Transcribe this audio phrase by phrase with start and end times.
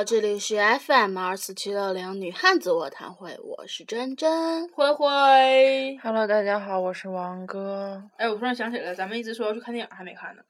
[0.00, 4.66] 好，这里是 FM 二四七六零女汉子卧谈会，我是珍珍。
[4.70, 8.02] 灰灰，Hello，大家好，我是王哥。
[8.16, 10.42] 哎，我突然想起来，咱们一直说要去看电影，还没看呢。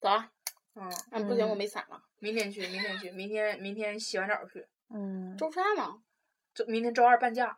[0.00, 0.30] 走啊，
[0.76, 2.00] 嗯，嗯，不行，嗯我没伞了。
[2.20, 4.64] 明天去，明天去，明天明天洗完澡去。
[4.94, 5.96] 嗯，周三嘛，
[6.54, 7.56] 周明天周二半价，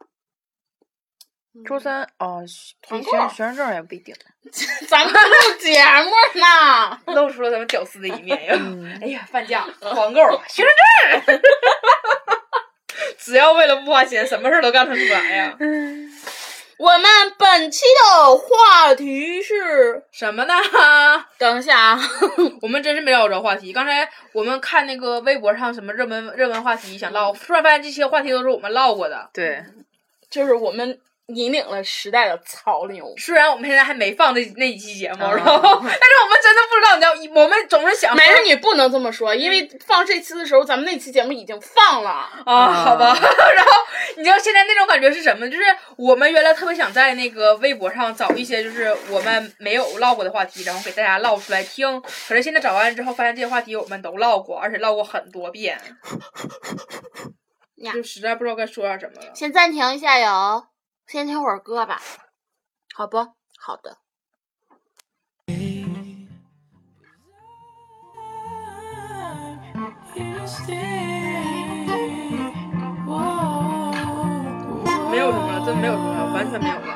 [1.66, 2.42] 周三哦，
[2.82, 4.14] 团学学购学生证也不一定。
[4.88, 6.10] 咱们录节目
[6.40, 7.00] 呢。
[7.14, 8.56] 露出了咱们屌丝的一面呀！
[8.58, 10.70] 嗯哎呀，半价 团购学生
[11.26, 11.40] 证儿，
[13.18, 15.56] 只要为了不花钱，什么事儿都干得出来呀？
[16.76, 20.54] 我们本期的话题是，什么呢？
[21.38, 22.00] 等一下啊，
[22.60, 23.72] 我们真是没找着话题。
[23.72, 29.30] 刚才我们看那个微博上什么热门热门话题，想唠，突然发现这些话题都是我们唠过的。
[29.32, 29.64] 对，
[30.28, 33.14] 就是我们引领了时代的潮流。
[33.16, 42.10] 虽然我们现在还没放那那一期节目，嗯然后， 但是我们真的不知道，你知道，我们总是想没事，你不能这么说，因为放这期的时候，咱们那期节目已经放了。
[42.44, 43.14] 啊，好吧。
[43.16, 43.70] 然后
[44.16, 45.48] 你知道现在那种感觉是什么？
[45.48, 45.64] 就是
[45.96, 52.00] 我们原来特别想在那个微博上找一些就是我们没有唠过的话题，然后给大家唠出来听。
[52.28, 55.80] 可是现在找完之后，发现这些话题我们都唠过，而且唠过很多遍，
[57.92, 59.30] 就实在不知道该说点什么了。
[59.34, 60.66] 先暂停一下哟，
[61.06, 62.00] 先听会儿歌吧，
[62.94, 63.18] 好不？
[63.58, 63.98] 好的。
[75.10, 76.93] 没有什么，真没有什么，完全没有了，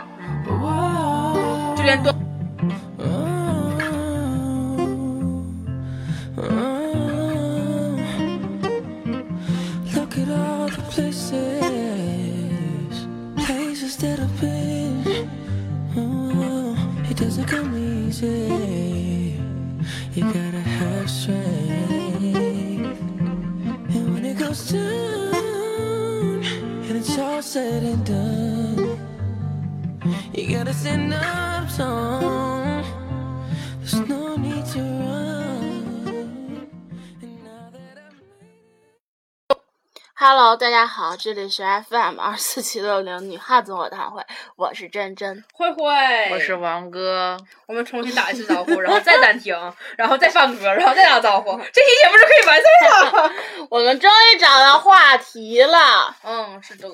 [41.20, 44.22] 这里是 FM 二四七六零女汉子座谈会，
[44.54, 45.44] 我是真真。
[45.52, 45.82] 慧慧，
[46.30, 47.36] 我是王哥。
[47.66, 49.52] 我们重新打一次招呼，然后再暂停，
[49.98, 53.32] 然后再放歌，然后再打招呼，这期节目就可以完事儿了。
[53.68, 56.88] 我们终于找到话题了，嗯，是的，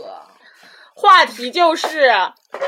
[0.95, 2.11] 话题就是，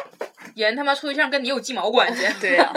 [0.55, 2.28] 人他妈处对象跟你有鸡毛关系？
[2.39, 2.71] 对呀、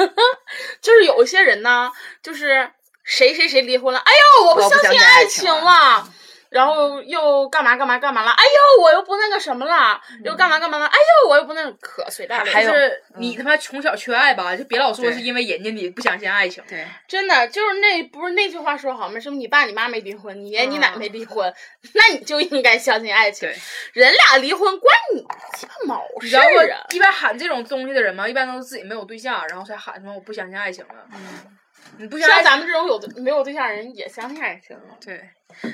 [0.81, 1.91] 就是有一些人呢，
[2.23, 2.71] 就是
[3.03, 6.07] 谁谁谁离婚了，哎呦，我不相信爱情了。
[6.49, 8.31] 然后又干嘛干嘛干嘛了？
[8.31, 10.85] 哎呦，我又不那个什么了，又干嘛干嘛了？
[10.85, 12.51] 哎呦，我又不那个可随大流。
[12.51, 16.63] 还有就是你他妈从小缺爱吧，就别老说是因为人家你不相信爱情。
[16.67, 19.19] 对，真的就是那不是那句话说好吗？
[19.19, 21.53] 什么你爸你妈没离婚，你爷你奶嗯没离婚，
[21.93, 23.47] 那你就应该相信爱情。
[23.47, 23.55] 对
[23.93, 25.21] 人俩离婚关你
[25.55, 26.85] 鸡巴毛事啊？？
[26.91, 30.95] 一般喊这种东西的人嘛，一般都是自己没有对象，然后才喊什么我不相信爱情了。
[31.97, 34.77] 你不像咱们这种有的没有对象的人也相信爱情。
[35.03, 35.19] 对，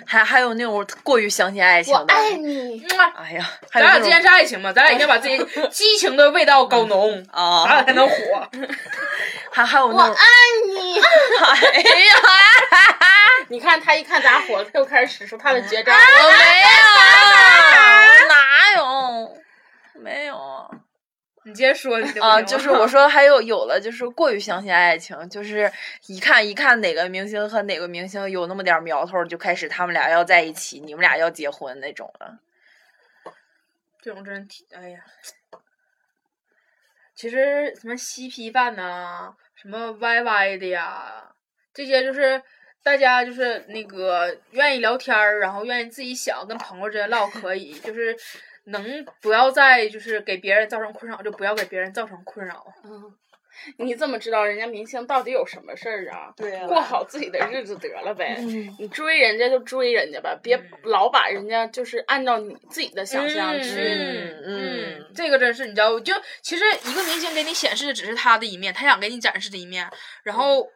[0.07, 2.00] 还还有那种过于相信爱情的。
[2.00, 2.85] 我爱你，
[3.15, 5.38] 哎呀，咱俩之间是爱情嘛，咱俩应该把自己
[5.69, 8.15] 激情的味道搞浓， 咱啊，俩才能火。
[9.51, 10.25] 还还有那种，我爱
[10.67, 11.00] 你。
[11.00, 12.15] 哎呀，
[13.50, 15.94] 你看他一看咱火了，他又开始使出他的绝招。
[15.94, 16.61] 我没
[18.21, 18.35] 有，哪
[18.77, 19.38] 有？
[20.01, 20.35] 没有
[21.45, 25.71] 你接着说，你就啊，行就是我说还有有了，就是过于相信爱情，就是
[26.07, 32.39] 一看一看哪个明星和哪个明星有那么点儿苗头，就开始他们俩要在一起，你们俩要结婚那种了。
[34.01, 35.00] 这种真挺，哎呀，
[37.15, 41.31] 其实什么嬉皮饭呐、什么 YY 的呀，
[41.74, 42.42] 这些就是
[42.83, 48.15] 大家就是那个愿意聊天儿，然后愿意自己想跟朋友之间唠可以，就是
[48.65, 52.65] 能不要再就是给别人造成困扰，就不要给别人造成困扰。
[52.83, 53.13] 嗯，
[53.77, 56.33] 你怎么知道人家明星到底有什么事儿啊？
[56.35, 58.35] 对呀过好自己的日子得了呗。
[58.39, 63.79] 嗯你追人家就追人家吧，别老把人家就是按照你自己的想象去。
[63.79, 69.89] 嗯嗯这个真是你知道，就其实一个明星给你显示的只是他的一面，他想给你展示的一面，
[70.23, 70.68] 然后。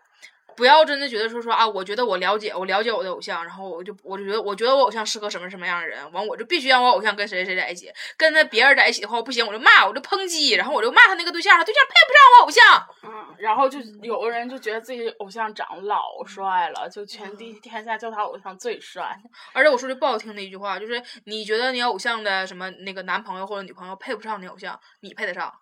[0.59, 12.87] 不要真的觉得说说啊，我觉得我了解，我了解我的偶像，然后我就我就觉得我觉得我偶像适合什么什么样的人，完我就必须让我偶像跟谁谁在一起，跟他别人在一起的话我不行，我就骂，我就抨击，然后我就骂他那个对象，他对象配不上我偶像。
[13.03, 19.17] 嗯，然后就有的人就觉得自己偶像长老帅了，就全地天下叫他偶像最帅。
[19.55, 25.53] 而且我说句不好听的一句话，就是你觉得你偶像的什么那个男朋友或者女朋友配不上你偶像，你配得上，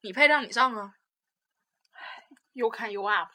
[0.00, 0.92] 你配得上你上啊。
[2.54, 3.28] 又看又 up，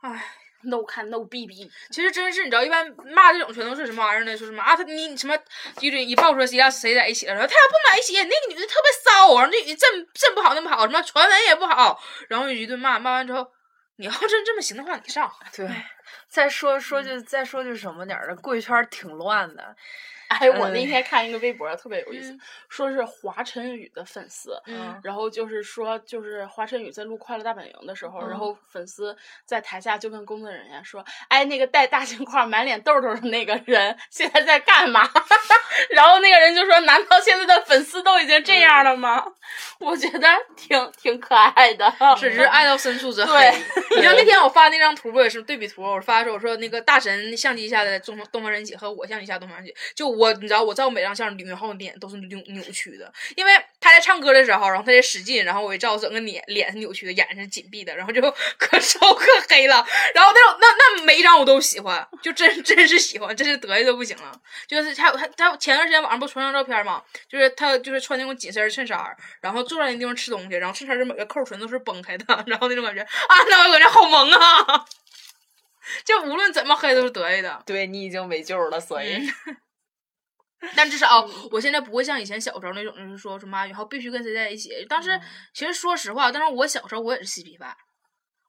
[0.00, 0.24] 唉
[0.62, 1.70] ，no 看 no bb。
[1.90, 4.36] 其实真是你知道，一般骂这种全都是什么玩意儿呢？
[4.36, 5.36] 说什么啊，他你什么
[5.80, 13.50] 一堆一爆出来谁俩谁在一起了，然后他俩不在一起，那个女的特别骚，然后这女的真真不好那么好，什么传闻也不好，然后一顿骂，骂完之后，
[13.96, 15.30] 你要真这么行的话，你上。
[15.54, 15.68] 对。
[16.28, 19.76] 再说说就再说句什么点儿的，贵圈儿挺乱的。
[20.30, 35.02] 哎，我那嗯天看一个微博特别有意思嗯，说是华晨宇的粉丝，嗯然后就是说，就是华晨宇在录《快乐大本营》的时候，然后粉丝在台下就问工作人员说：“哎，那个戴大镜框、满脸痘痘的那个人现在在干嘛？”
[35.90, 39.24] 然后那个人就说：“难道现在的粉丝都已经这样了吗？”
[39.80, 43.96] 我觉得挺挺可爱的， 只是爱到深处则黑对。
[43.96, 45.82] 你知道那天我发那张图不也是对比图？
[45.82, 58.20] 我发的时候我说那个大神相机下的东方东方神起和我相机下的东方神起，就我你知道我照每张相李明浩的脸都是扭扭曲的，因为他在唱歌的时候，然后他在使劲，然后我一照整个脸脸是扭曲的，眼睛是紧闭的，然后就
[58.58, 59.82] 可瘦可黑了。
[60.14, 64.30] 然后那种那那每一张我都喜欢，就真真是喜欢，真是得意的不行了。
[64.68, 68.98] 就是他他他前段时间网上不传张照片嘛，就是他就是穿那种紧身衬衫，
[69.40, 74.84] 然后坐在那地方吃东西，然后衬衫是每个扣全都是崩开的，然后那种感觉啊，那我感觉好萌啊！
[76.04, 77.62] 就无论怎么黑都是得意的。
[77.66, 79.26] 对你已经没救了，所以。
[80.76, 84.70] 但至少我现在不会像以前小时候那种，就是说什么以后必须跟谁在一起。
[84.88, 85.18] 当时
[85.54, 87.74] 其实说实话，但是我小时候我也是嬉皮范，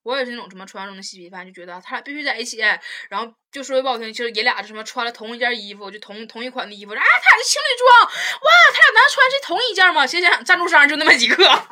[0.04, 2.58] 我也是那种什么传说中的嬉皮范，就觉得他俩必须在一起。
[3.10, 8.10] 然后就说句不好听，就是爷俩是什么穿了同一件衣服，就同同一款的衣服，啊，他俩是情侣装，哇，
[8.74, 10.06] 他俩难道穿是同一件吗？
[10.06, 11.48] 其实想想赞助商就那么几个， 对吧？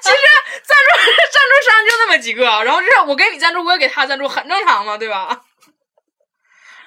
[0.00, 0.16] 其实
[0.62, 0.88] 赞助
[1.32, 5.42] 赞助商就那么几个，然后就是我给你赞助，我也给他赞助，很正常嘛，对吧？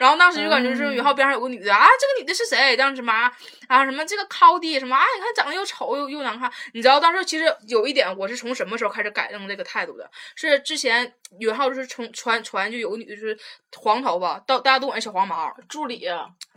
[0.02, 2.76] 然后当时就感觉是允浩边上有个女的啊，这个女的是谁？
[2.76, 3.32] 当时什么啊
[3.68, 5.04] 啊什么这个 Cody 什么啊？
[5.16, 6.52] 你看长得又丑又又难看。
[6.74, 10.10] 你知道当时其实有一点，我是从什么时候开始改正这个态度的？
[10.36, 13.38] 是之前允浩就是从传传就有个女的就是
[13.78, 16.10] 黄头发，到大家都管小黄毛，助理，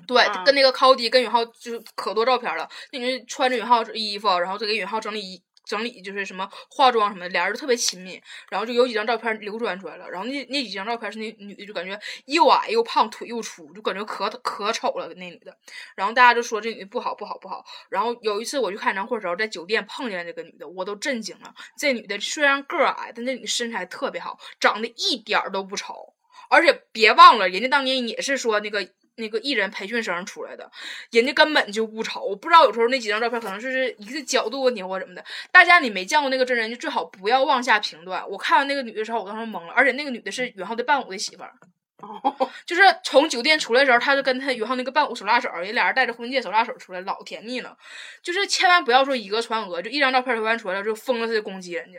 [0.06, 2.66] 对，啊跟那个 Cody 跟允浩就是可多照片了。
[2.92, 8.20] 那女的穿着允浩衣服，然后就给允浩整理衣整理就是什么化妆什么的，俩人都特别亲密。
[8.50, 15.56] 然后就有几张照片流传出来了，然后那那几张照片是那女的就感觉又矮又胖，腿又粗，就感觉可可丑了那女的。
[15.96, 17.64] 然后大家就说这女的不好不好不好。
[17.88, 21.54] 然后有一次我去看演唱会的时候，在酒店碰见这个女的，我都震惊了。
[21.76, 26.14] 这女的虽然个儿矮，但这女的身材特别好，长得一点儿都不丑。
[26.50, 30.70] 而且别忘了，人家当年也是说那个那个艺人培训生出来的，
[31.10, 32.24] 人家根本就不丑。
[32.24, 35.24] 我不知道有时候那几张照片可能是一个角度问题或者什么的。
[35.52, 38.28] 大家你没见过那个真人，就最好不要妄下评断。
[38.28, 41.52] 我看完那个女的时候，我当时懵了，而且那个女的是允浩的伴舞的媳妇儿。
[42.66, 47.74] 就是从酒店出来的时候，他就跟他允浩那个伴舞手拉手，人俩人带着婚戒手拉手出来，老甜蜜了。
[48.22, 51.98] 就是千万不要说以讹传讹，就一张照片流传出来了就疯了似的攻击人家。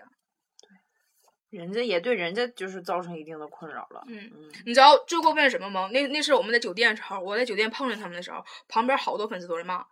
[1.56, 4.04] 人家也对人家就是造成一定的困扰了。
[4.08, 5.90] 嗯嗯，你知道最过分是什么吗？
[5.92, 9.86] 那那是我们在酒店的时候，我在酒店碰见他们的时候，旁边好多粉丝都在骂，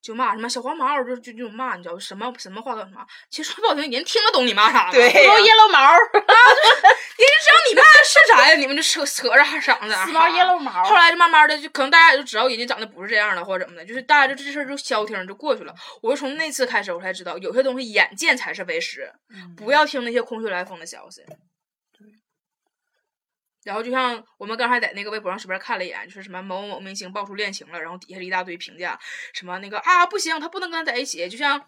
[0.00, 3.06] 就骂什么小黄毛，就就就骂，你知道什么什么话都什么？
[3.30, 4.92] 其实说不好听，人听得懂你骂啥吗？
[4.92, 5.78] 对都呀耶喽毛，
[8.42, 8.54] 骂的是啥呀？
[8.54, 10.82] 你们这扯扯着嗓子啊，丝毛耶喽毛。
[10.84, 15.74] 后来就慢慢的，就可能大家也就知道人家长得不是这样的，或者怎么的，就是大家就这事儿就消停就过去了。
[16.00, 19.12] 我就从那次开始，我才知道有些东西眼见才是为实，
[19.56, 21.22] 不要听那些空穴来风的消息。
[23.64, 28.98] 然后就像我们刚才在那个微博上随便看了一眼，就是什么某某某明星爆出恋情了，然后底下一大堆评价，
[29.32, 31.64] 什么那个啊不行，他不能跟他在一起，就像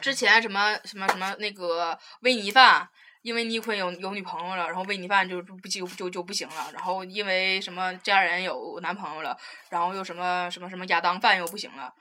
[0.00, 2.88] 之前什么什么什么那个维尼范。
[3.22, 9.36] 因为尼坤有有女朋友了，然后维尼范就就不就就就不行了，然后因为什么家人有男朋友了，
[9.68, 11.92] 然后又什么什么什么亚当范又不行了，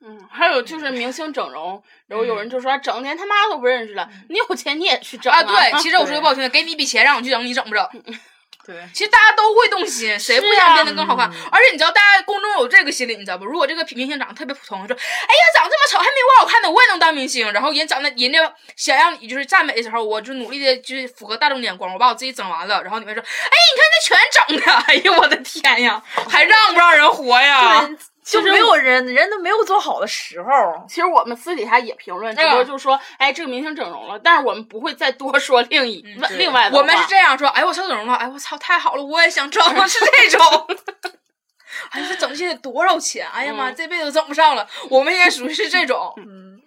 [0.00, 7.88] 嗯，还有就是明星整容，然后有人就说整的连他妈都不认识了，你有钱你也去整啊，对，其实我说句不好听的，给你一笔钱让我去整，你整不整？
[8.66, 11.30] 对，其实大家都会动心，谁不想变得更好看？
[11.52, 13.44] 而且你知道，大家公众有这个心理，你知道不？
[13.44, 17.52] 如果这个明星长得特别普通，说，哎呀，长这么丑，还没我好看呢，我也能当明星。
[17.52, 22.82] 然后人长得，人家想让你就是赞美的时候，我就努力的就是符合大众眼光，我把我自己整完了。
[22.82, 27.86] 然后你们说，哎，你看那全整的， 哎呦我的天呀，还让不让人活呀？
[28.24, 30.50] 对，就没有人，人都没有做好的时候。
[30.88, 36.76] 其实我们私底下也评论，只不过就说，哎，这个明星整容了，但是我们不会再多说另一、 对另外的。
[36.78, 40.66] 我们是这样说，哎，我操整容了，哎，我操，太好了，我也想整，是这种。
[41.90, 43.28] 哎，这整这得多少钱？
[43.30, 44.66] 哎呀妈，嗯这辈子都整不上了。
[44.88, 46.60] 我们也属于是这种，嗯，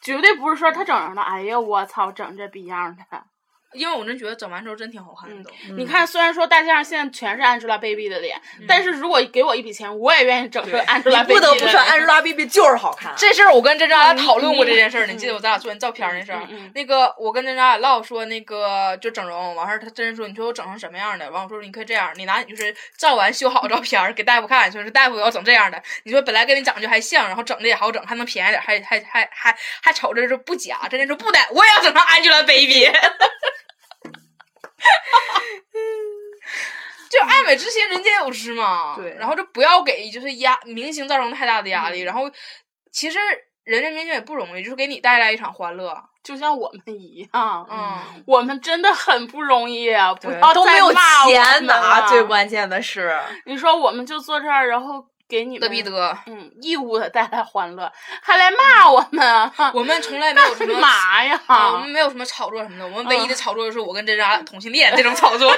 [0.00, 3.04] 绝对不是说他整容了，哎呀，我操，整这逼样的。
[3.74, 5.50] 因为我真觉得整完之后真挺好看的都。
[5.76, 13.12] 你看，虽然说大街上现在全是 Angelababy 的脸，但是如果给我一笔钱，我也愿意整成你 Angelababy 不得不说，Angelababy 就是好看。
[13.16, 16.40] 这事儿我跟珍珍俩讨论过嗯这件事儿，你嗯记得我咱俩做完照片儿那事儿？
[16.74, 21.30] 那个我跟珍珍俩唠说那个就整容，完事儿他真说你说我整成什么样的？
[21.30, 25.82] 完我说你可以这样，你拿你就是照完修好照片儿给大夫看，说是大夫我要整这样的。
[26.04, 30.86] 你说本来跟你长得就还像，然后整的也好整，还能便宜点，还还还还还瞅着就不假。
[30.88, 32.92] 珍珍说不的，我也要整成 Angelababy。
[37.10, 38.94] 就爱美之心，人皆有之嘛。
[38.96, 42.00] 对然后就不要给就是压明星造成太大的压力。
[42.00, 42.22] 然后
[42.90, 43.18] 其实
[43.62, 45.94] 人家明星也不容易，就是给你带来一场欢乐。
[46.24, 49.90] 就像我们一样，嗯，我们真的很不容易，
[50.22, 53.14] 不要都没有钱拿，最关键的是，
[53.44, 56.18] 你说我们就坐这儿，然后给你们乐必得。
[56.26, 57.90] 嗯义务的带来欢乐，
[58.22, 61.40] 还来骂我们， 我们从来没有什么干嘛呀？
[61.46, 65.48] 啊，我们没有什么炒作什么的，我们唯一的炒作就是我跟珍珍俩同性恋这种 炒作。
[65.48, 65.54] 我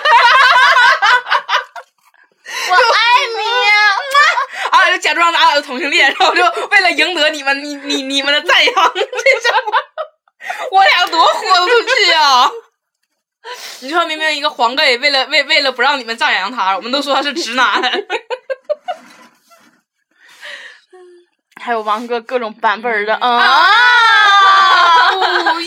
[2.75, 2.78] 爱
[3.37, 3.46] 你。
[4.70, 9.08] 啊，就假装咱俩是同性恋，然后就为了赢得你们你你你们的赞扬， 这种
[10.70, 12.50] 我俩多豁得出去啊！
[13.80, 17.80] 你说明明一个黄 gay，为了为为了不让你们赞扬他，我们都说他是直男。
[21.66, 23.66] 还有王哥各种版本的，嗯啊
[25.12, 25.66] 不要！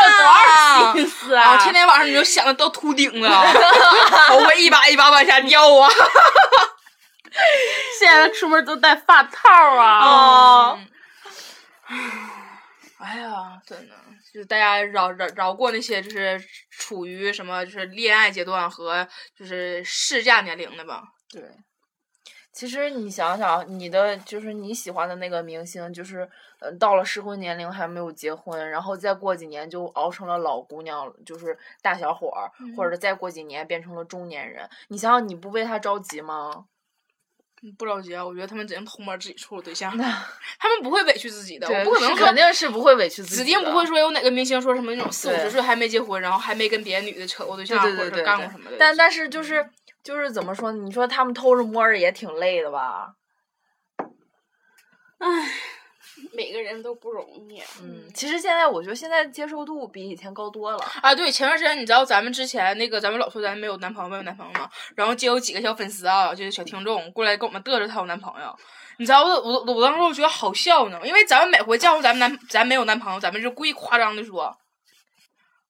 [0.00, 1.50] 有多少心思啊！
[1.50, 1.56] 啊？
[1.62, 3.44] 天天晚上你就想的都秃顶了，
[4.28, 5.90] 头发一把一把往下掉啊！
[8.00, 10.00] 现在出门都戴发套啊！
[10.06, 10.78] 哦，
[12.98, 13.94] 哎呀，真的，
[14.32, 19.06] 就是大家饶饶饶过那些就是处于什么就是恋爱阶段和
[19.38, 21.02] 就是试驾年龄的吧。
[21.30, 21.42] 对。
[22.56, 26.26] 其实你想想，你的就是你喜欢的那个明星，就是
[26.58, 34.66] 呃到了适婚年龄还没有结婚，然后再过几年就熬成了老姑娘，就是大小伙儿，或者再过几年变成了中年人。
[34.88, 36.64] 你想想，你不为他着急吗？
[37.62, 48.76] 嗯不着急啊，我觉得他们指定偷摸自己处了对象，他们不会委屈自己的，我不可能肯定是不会委屈自己，指定不会说有哪个明星说什么那种四五十岁还没结婚，然后还没跟别的女的扯过对象，对对对或者是干过什么的。
[48.78, 49.68] 但但是就是
[50.06, 50.84] 就是怎么说呢？
[50.84, 53.16] 你说他们偷着摸着也挺累的吧？
[55.18, 55.28] 唉
[56.32, 57.60] 每个人都不容易。
[57.82, 60.78] 嗯，其实现在我觉得现在接受度比以前高多了。
[61.02, 68.56] 啊，对，前段时间你知道咱们之前那个，咱们老说咱没有男朋友，没有男朋友嘛，然后就有几个小粉丝啊，就是小听众过来跟我们嘚瑟她有男朋友，
[68.98, 74.56] 你知道我我我当时我觉得好笑呢，因为咱们每回叫出咱们男咱没有男朋友，咱们就故意夸张的说。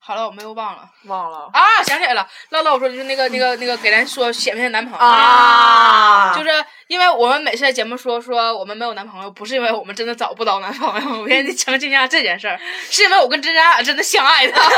[0.06, 0.88] 好了，我们又忘了。
[1.06, 1.50] 忘了。
[1.52, 5.04] 啊，想起来了，唠唠我说就是那个那个那个给咱说显摆男朋友。
[5.04, 6.32] 啊。
[6.32, 12.58] 就是因为我们每次在节目说说我们没有男朋友，不是因为我们真的找不到男朋友，我先澄清一下这件事儿，
[12.90, 14.70] 是因为我跟真真俩真的相爱的， 然后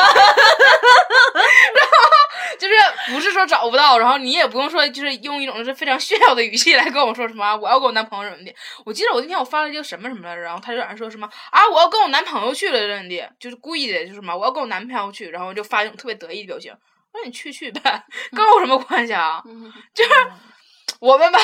[2.59, 2.75] 就是
[3.13, 8.55] 不是说找不到，然后你也不用说就是用一种就是非常炫耀的语气来跟我说什么啊我要跟我男朋友什么的。
[8.85, 16.73] 我记得我那天我发了一个什么什么来着，然后他就晚上说什么啊我要跟我男朋友去了真的，就是故意的，就是什么我要跟我男朋友去，然后就发一种特别得意的表情。
[17.13, 19.43] 我说你去去呗，跟我有什么关系啊？
[19.95, 20.11] 就是
[21.01, 21.39] 我们吧，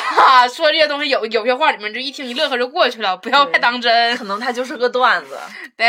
[0.49, 4.17] 说这些东西有有些话你们就一听一乐呵就过去了，不要太当真。
[4.17, 5.39] 可能他就是个段子，
[5.77, 5.87] 对，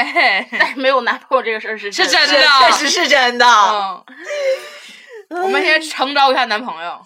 [0.60, 3.46] 但是没有男朋友这个事儿是是真真的确实是真的。
[5.30, 7.02] 嗯，我们先诚招一下男朋友。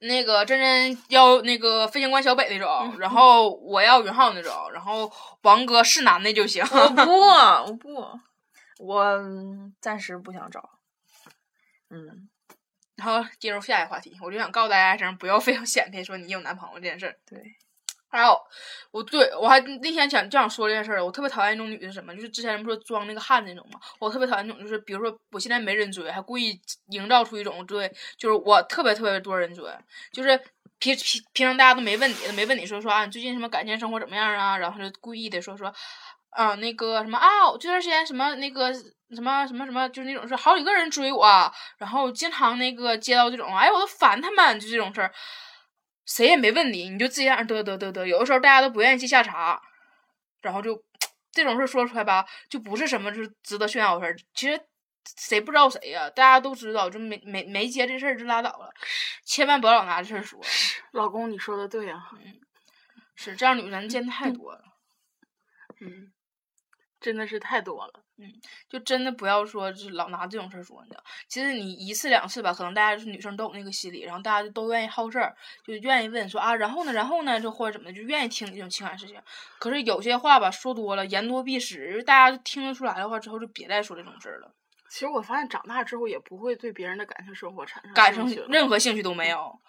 [0.00, 5.12] 那个真真要那个飞行官小北那种，然后我要允浩那种，然后
[5.42, 6.64] 王哥是男的就行。
[6.70, 8.18] 我不，我不，
[8.78, 10.70] 我嗯暂时不想找。
[11.90, 12.27] 嗯，
[12.98, 17.16] 然后进入下一个话题，我就想告诉大家一声，不要非要显摆说你有男朋友这件事儿。
[17.26, 17.40] 对。
[18.10, 18.40] 还有，
[18.90, 27.86] 我对我还那天想就想说这件事儿，我特别讨厌一种女的什么，就是之前人不说装那个汉子那种嘛，我特别讨厌那种，就是比如说我现在没人追，还故意营造出一种对，
[28.16, 29.62] 就是我特别特别多人追，
[30.10, 30.38] 就是
[30.78, 34.56] 平平平常大家都没问你，都没问你说说啊，你最近什么感情生活怎么样啊？
[34.56, 35.70] 然后就故意的说说，
[36.38, 45.12] 啊，那个什么啊，我这段时间什么那个什么什么什么，就是那种是好几个人追我，然后经常那个接到这种，哎，我都烦他们，就这种事儿，
[46.06, 49.60] 谁也没问你，你就自己在那嘚嘚嘚嘚，有的时候大家都不愿意接下茬，
[50.42, 50.80] 然后就
[51.32, 54.60] 这种事儿说出来吧，就不是什么就是值得炫耀的事儿，其实。
[55.16, 58.70] 谁不知道谁呀、大家都知道，就没没没接这事儿就拉倒了，
[59.24, 60.38] 千万不要老拿这事儿说。
[60.92, 61.96] 老公，你说的对呀、
[63.14, 64.60] 是这样，女人见太多了，
[65.80, 66.12] 嗯，
[67.00, 67.92] 真的是太多了。
[68.20, 68.32] 嗯
[68.68, 71.04] 就真的不要说就是老拿这种事儿说，你知道。
[71.28, 79.22] 其实你一次两次吧，可能大家就是女生都有那个心理，然后大家就都愿意好事儿，就愿意问说啊，然后呢，然后呢，就或者怎么的，就愿意听你这种情感事情。
[79.60, 84.52] 可是有些话吧，说多了言多必失，大家听得出来的话之后，就别再说这种事儿了，
[84.90, 89.60] 其实我发现长大之后也不会对别人的感情生活产生感生任何兴趣都没有。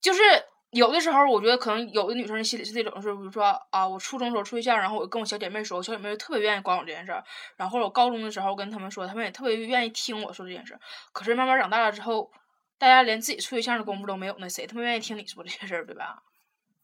[0.00, 0.22] 就是
[0.70, 7.24] 有的时候，我觉得可能有的女生心里是这种，是比如说啊，我初中时候处对象，然后我跟我小姐妹说，我小姐妹就特别愿意管我这件事儿，
[7.56, 10.80] 然后我高中的时候跟她们说，她们也特别愿意听我说这件事儿。
[11.12, 12.30] 可是慢慢长大了之后，
[12.78, 16.22] 大家连自己处对象的功夫都没有，那谁他妈愿意听你说这些事儿，对吧？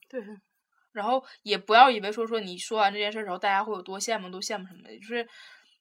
[0.08, 0.20] 对，
[0.92, 5.28] 然后也不要以为说说你说完这件事儿之后，大家会有多羡慕，多羡慕什么的，就是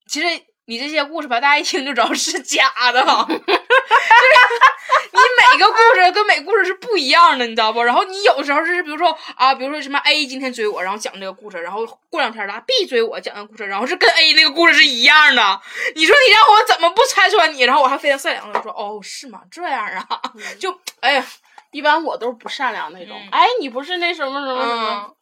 [0.07, 0.27] 其实
[0.65, 3.64] 你这些故事吧，大家一听就知道是假的，就是
[5.11, 7.81] 你每个故事跟每个故事是不一样的，你知道不？
[7.83, 15.61] 然后你有时候是比如说啊，比如说什么 A 今天追我，然后讲这个故事，然后过两天了 B 追我讲这个故事，然后是跟 A 那个故事是一样的。
[15.95, 17.61] 你说你让我怎么不拆穿你？
[17.61, 19.43] 然后我还非常善良的说，哦，是吗？
[19.49, 20.21] 这样啊？
[20.59, 21.25] 就哎呀，
[21.71, 23.17] 一般我都是不善良那种。
[23.17, 24.89] 嗯哎，你不是那什么什么什么？
[25.07, 25.15] 嗯，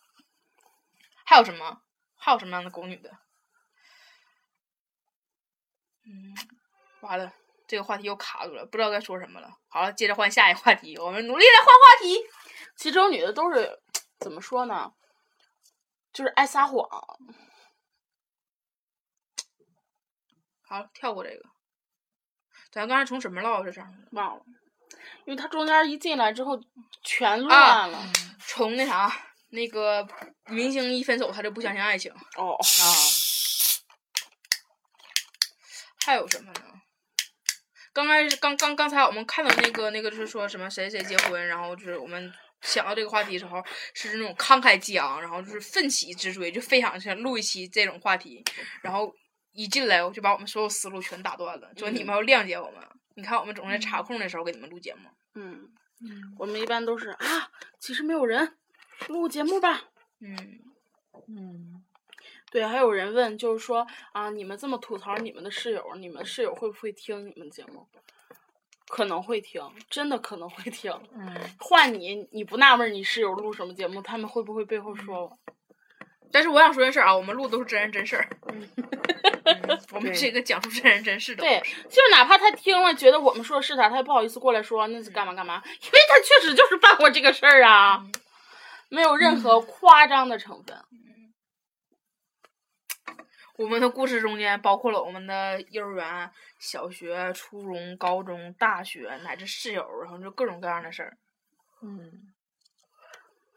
[1.24, 1.77] 还有什么？
[2.17, 3.10] 还有什么样的狗女的？
[6.05, 6.36] 嗯，
[7.01, 7.32] 完了，
[7.74, 9.50] 这个话题又卡住了，不知道该说什么了。
[9.68, 12.22] 好了，接着换下一个话题，我们努力来换话题。
[12.77, 13.82] 其实这种女的都是
[14.19, 14.93] 怎么说呢？
[16.13, 16.88] 就是爱撒谎。
[20.62, 21.50] 好，跳过这个。
[22.71, 23.91] 咱刚才从什么唠到这上？
[24.12, 24.43] 忘了，
[25.26, 26.62] 因为他中间一进来之后
[27.04, 28.00] 全啊乱了。
[28.38, 29.12] 从那啥，
[29.50, 30.08] 那个
[30.45, 32.54] 明星一分手，他就不相信爱情哦啊。
[32.54, 32.58] 哦，
[36.06, 36.73] 还有什么呢？
[37.93, 48.43] 刚开始刚刚刚才我们看到那个那个就是说什么谁谁结婚，然后就是我们想到这个话题的时候是那种慷慨激昂，然后就是奋起直追，就非常想录一期这种话题，
[48.82, 49.13] 然后
[49.51, 52.82] 一进来我就把我们所有思路全打断了，就你们要谅解我们。
[53.15, 55.69] 你看我们总是在查空的时候给你们录节目，嗯，
[56.39, 58.58] 我们一般都是啊，其实没有人，
[59.08, 59.84] 录节目吧。
[60.19, 60.36] 嗯，
[61.27, 61.83] 嗯，
[62.54, 67.88] 对，还有人问，就是说啊，你们这么吐槽你们的室友，你们室友会不会听你们节目？
[68.88, 70.94] 可能会听，真的可能会听。
[71.16, 75.38] 嗯，换你，你不纳闷你室友录什么节目，他们会不会背后说我？
[76.32, 78.70] 但是我想说件事儿啊，我们录都是真人真事儿，嗯
[79.92, 88.06] 我们是一个讲述真人真事的对。，就是哪怕他听了觉得我们说的是他，他也不好意思过来说那是干嘛干嘛，因为他确实就是办过这个事儿啊，
[88.89, 90.78] 没有任何夸张的成分。
[93.58, 101.18] 我们的故事中间包括了我们的幼儿园、小学、初中、高中、大学，乃至室友，然后就各种各样的事儿。
[101.84, 102.34] 嗯，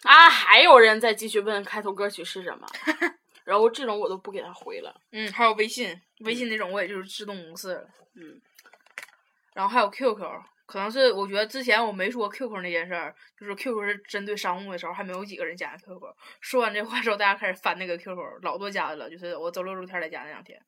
[0.03, 2.67] 啊，还有人在继续问开头歌曲是什么，
[3.45, 5.01] 然后这种我都不给他回了。
[5.13, 7.89] 嗯，还有微信，微信那种我也就是自动无视了。
[8.15, 8.41] 嗯，
[9.55, 10.23] 然后还有 QQ，
[10.67, 16.01] 可能是我觉得之前我没说 QQ 那件事儿，就是 QQ 是针对商务的时候，还没有几个人加的 QQ。
[16.41, 19.09] 说完这话之后，大家开始翻那个 QQ，老多加的了。
[19.09, 20.61] 就是我周六周天来加那两天，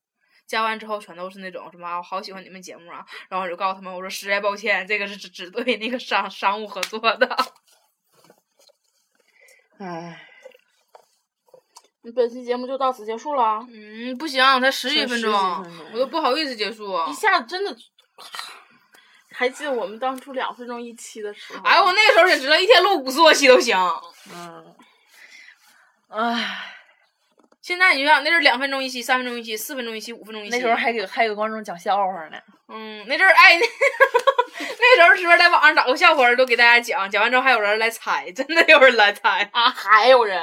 [0.46, 7.36] 加完之后全都是那种什么啊我好喜欢你们节目啊，然后我就告诉他们我说实在抱歉，这个是只只对那个商商务合作的。
[9.80, 10.26] 唉，
[12.02, 16.96] 你本期节目就到此结束了，啊嗯，不行，才十几才十几分钟分钟，我都不好意思结束。
[17.08, 17.76] 一下子真的。
[19.38, 23.76] 还记得我们当初两分钟一期的时候，哎，我那个时候也知道一天录五十多期都行。
[24.34, 24.74] 嗯，
[26.08, 26.74] 唉，
[27.62, 30.56] 现在你就想，那时候两分钟一期，三分钟一期，四分钟一期，五分钟一期。
[30.56, 32.36] 那时候还给还给观众讲笑话呢。
[32.70, 39.48] 嗯，那阵儿哎，那那时候是不是在网上找个笑话都给大家讲，讲完之后还有人来猜，真的有人来猜。
[39.52, 40.38] 啊，还有人，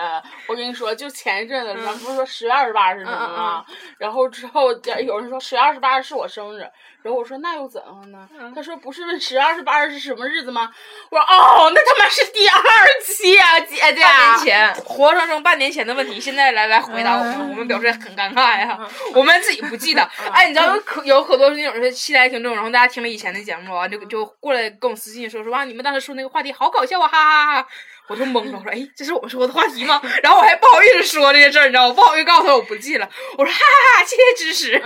[0.48, 3.66] 我跟你说，就前一阵子，咱嗯不是说十月二十八是什么嗯嗯吗？
[4.00, 4.72] 然后之后
[5.06, 6.62] 有人说十月二十八是我生日，
[7.04, 8.28] 然后我说那又怎么呢？
[8.40, 10.72] 嗯他说不是问十月二十八是什么日子吗？
[11.10, 12.60] 我说哦，那他妈是第二
[13.06, 14.02] 期啊，姐姐。
[14.02, 18.80] 半年前，活生生半年前的问题，现在来来回答我们，我们表示很尴尬呀。
[19.14, 20.02] 我们自己不记得。
[20.32, 27.68] 哎，你知道有可有可多是那种是来的听众，然后大家听了以前的节目啊，就就过来跟我私信说说哇，你们当时说那个话题好搞笑啊，哈哈哈哈！
[28.08, 30.02] 我都懵了，我说哎，这是我们说的话题吗？
[30.24, 31.94] 然后我还不好意思说这些事儿，你知道吗？
[31.96, 33.10] 不好意思告诉他我不记了。
[33.38, 34.72] 我说哈哈哈，谢谢支持。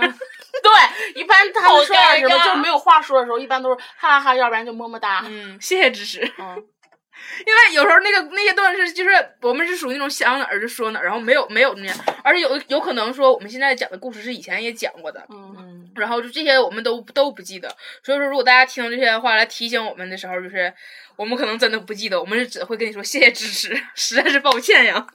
[0.62, 5.22] 对，一般他们说点什么就是没有话说的时候，一般都是哈哈哈，要不然就么么哒。
[5.26, 6.20] 嗯， 谢谢支持。
[6.38, 6.56] 嗯，
[7.46, 9.10] 因为有时候那个那些段是就是
[9.42, 17.68] 我们是属于那种想哪儿就说哪儿，然后没有没有那样，而且有有可能说我们现在讲的故事是以前也讲过的，嗯，嗯，然后就这些我们都都不记得，
[18.02, 20.72] 所以说如果大家听这些话来提醒我们的时候，就是
[21.16, 25.06] 我们可能真的不记得，我们是只会跟你说谢谢支持，实在是抱歉呀。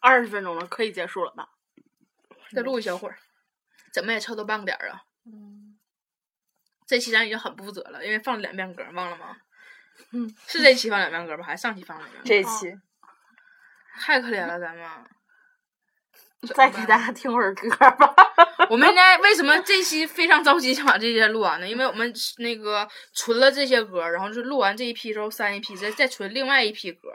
[0.00, 1.48] 二十分钟了，可以结束了吧？
[2.52, 3.18] 再录一小会儿，
[3.92, 5.02] 怎么也凑到半个点儿啊。
[5.24, 5.76] 嗯
[6.86, 9.36] 这期咱已经很不负责了，因为放了两遍歌，忘了吗？
[10.12, 11.42] 嗯，是这期放两遍歌吧？
[11.42, 12.24] 还是上期放两遍歌？
[12.24, 12.72] 这期
[13.98, 14.84] 太可怜了，咱们。
[16.54, 18.14] 再给大家听会儿歌吧。
[18.68, 21.68] 我们应该为什么这期非常着急想把这些录完呢？
[21.68, 27.08] 因为我们那个存了这些歌，然后就是录完这一批之后删一批，再再存另外一批歌，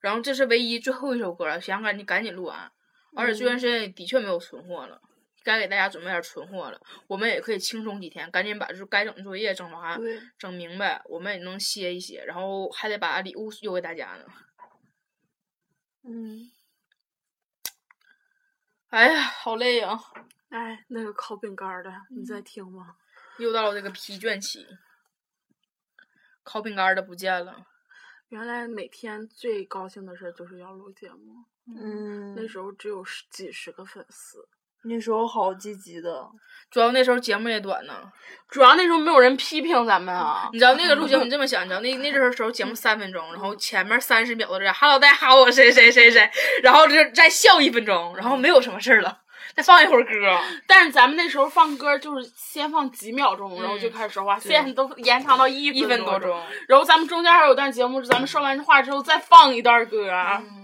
[0.00, 2.70] 然后这是唯一最后一首歌了，想赶紧赶紧录完。
[3.16, 5.00] 而且这段时间也的确没有存货了，
[5.42, 6.80] 该给大家准备点存货了。
[7.06, 10.00] 我们也可以轻松几天，赶紧把就是该整的作业整完、
[10.38, 14.24] 整明白，我们也能歇一歇，然后还得把礼物邮给大家呢。
[16.06, 16.50] 嗯，
[18.94, 19.98] 哎呀，好累呀、
[20.50, 22.94] 哎，那个烤饼干儿的，你在听吗？
[23.38, 24.64] 又到了这个疲倦期，
[26.44, 27.66] 烤饼干儿的不见了。
[28.28, 31.44] 原来每天最高兴的事儿就是要录节目。
[31.76, 34.48] 嗯，那时候只有十几十个粉丝，
[34.84, 36.26] 那时候好积极的，
[36.70, 37.94] 主要那时候节目也短呢。
[38.48, 40.48] 主要那时候没有人批评咱们啊。
[40.52, 46.30] 你知道那个录节目，你这么想，你知道那那阵儿时候节目三分钟，然后前面三十秒都这样，Hello，大家好，我谁谁谁谁，
[46.62, 49.18] 然后就再笑一分钟，然后没有什么事儿了，
[49.56, 50.10] 再放一会儿歌。
[50.68, 56.40] 但是咱们那时候放歌就是先放几秒钟，然后就嗯开始说话，现在都延长到一一分多钟。
[56.68, 60.63] 然后咱们中间还有段节目咱们说完话之后再放一段歌，嗯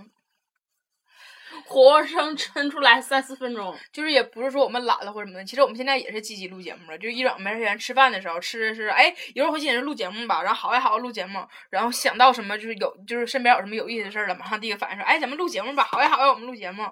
[1.71, 3.79] 活生抻出来三四分钟。
[3.93, 6.99] 就是也不是说我们懒了或者什么的，其实我们现在也是积极录节目了。
[6.99, 16.85] 就一整没时间吃饭的时候，吃的是哎，一会儿回寝室录节目吧，然后好呀好呀录节目，然后想到什么就是有就是身边有什么有意思的事儿了，马上第一个反应说哎咱们录节目吧，好呀好呀我们录节目，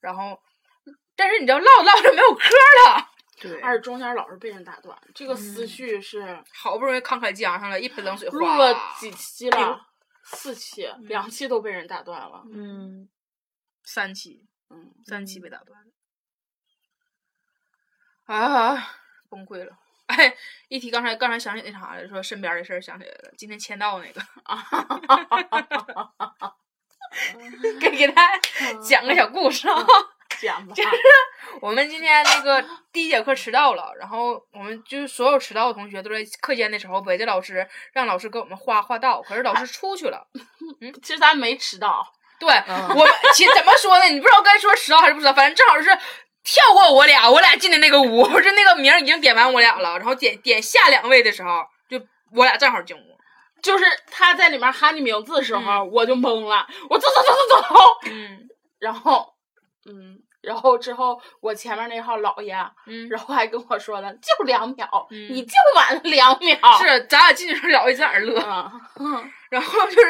[0.00, 0.38] 然后
[1.16, 2.40] 但是你知道唠着唠着没有嗑
[2.86, 3.08] 了，
[3.40, 9.80] 对而且中间老是被人打断，这个思绪是好不容易慷慨激昂上来一盆冷水，录了几期了，
[10.24, 12.42] 四期，两期都被人打断了。
[12.52, 13.08] 嗯，
[13.84, 15.92] 三期，嗯，三期被打断了，
[18.24, 18.96] 啊，
[19.28, 19.78] 崩溃了。
[20.06, 20.36] 哎，
[20.68, 24.64] 一提刚才刚才想起那啥了，说身边的事儿想起来了，今天签到那个， 啊
[27.80, 28.40] 给给大家
[28.82, 29.86] 讲个小故事啊。
[30.40, 30.74] 讲吧。
[30.76, 30.90] 就是
[31.60, 40.28] 我们今天那个第一节课迟到了，然后我们就是所有迟到的同学都在课间的时候围着老师，让老师给我们画画道，可是老师出去了。
[41.02, 42.12] 其实咱没迟到，
[42.44, 44.04] 对、我们其实怎么说呢？
[44.06, 45.90] 你不知道该说十号还是不知道，反正正好是
[46.44, 52.00] 跳过我俩，我俩进的那个屋， 就那个名已经点完我俩了，然后点点下两位的时候，就
[52.34, 53.00] 我俩正好进屋。
[53.62, 58.46] 就是他在里面喊你名字的时候，嗯我就懵了，我走走走走走，嗯
[58.78, 59.26] 然后，
[59.86, 62.54] 嗯，然后之后我前面那号老爷，
[62.86, 68.38] 嗯， 然后还跟我说了，就两秒，嗯你就晚了两秒，是咱俩进去的时候老爷在那儿乐。
[69.00, 70.08] 嗯，然后 就是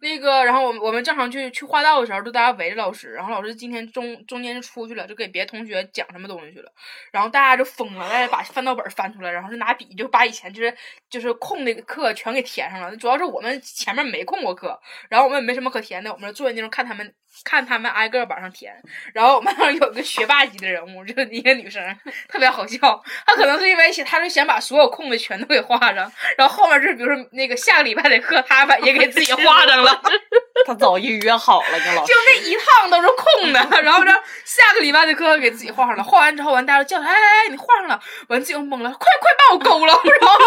[0.00, 6.72] 那个，然后我们我们正常去去画道的时候，就大家围着老师，然后老师今天中中间就出去了，就给别的同学讲什么东西去了，
[7.12, 10.76] 然后大家就疯了，大家把翻到本翻出来，然后就拿笔就把以前就是
[11.08, 12.96] 就是空的课全给填上了。
[12.96, 18.74] 主要是我们前面没空过课，然后我们也没什么可填的，我们坐在那种看他们看他们挨个往上填。
[19.14, 21.82] 然后我们那 有个学霸级的人物，就是一个女生，
[22.26, 23.02] 特别好笑。
[23.26, 30.02] 她可能是因为想，她是想把所有空的全都给画上，然后后面就是比如说那个下个礼拜的课，她把也给自己画上了。
[30.66, 32.18] 他早预约好了跟老师就。
[32.26, 34.10] 那一趟都是空的，然后这
[34.44, 40.38] 下个礼拜的课给自己画上了，画完之后完大家就叫他，哎哎哎，你画上了，完自己又懵了，快快把我勾了，然后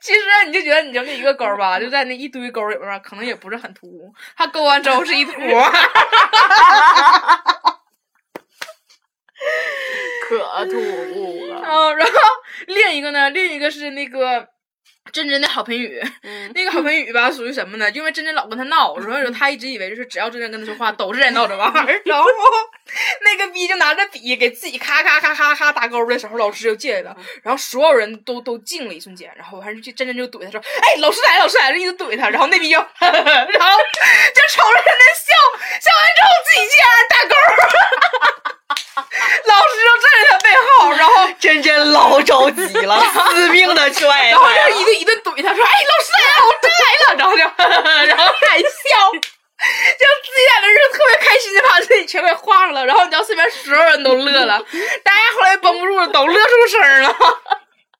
[0.00, 5.34] 其实你就觉得你就那一个勾吧，就在那一堆勾里边，可能也不是很突兀，他勾完之后是一坨，
[10.28, 12.12] 可突兀了， 嗯，然后
[12.68, 14.48] 另一个呢，另一个是那个。
[15.12, 17.90] 真真的郝盆雨， 嗯那个郝盆雨吧，属于什么呢？
[17.90, 22.00] 因为真真老跟他闹，所以说他一直以为就是只要真真跟他说话，都是在闹着玩儿。
[22.04, 22.24] 然后
[23.22, 35.32] 那个逼就拿着笔给自己咔咔咔咔咔打勾的时候，老师就进来了，然后所有人都都静了一瞬间，然后还是就真真就怼他说：“哎，老师来了，老师来了！”一直怼他，然后那逼就，然后就瞅着他那笑，
[35.80, 37.46] 笑完之后自己竟然打勾儿。
[39.46, 43.00] 老师就站在他背后，然然后真真老着急了，
[43.30, 47.42] 死命的拽 然后就一顿一顿怼他说：“哎，老师来了，我真来了。”然后就
[48.08, 52.84] 然后还笑，就自己在那是特别开心的把自己全给画上了。
[52.84, 54.58] 然后你知道身边所有人都乐了，
[55.04, 57.16] 大家后来绷不住了，都乐出声了。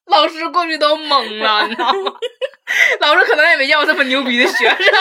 [0.07, 2.13] 老师过去都懵了，你知道吗？
[3.01, 4.95] 老师可能也没见过这么牛逼的学生，当着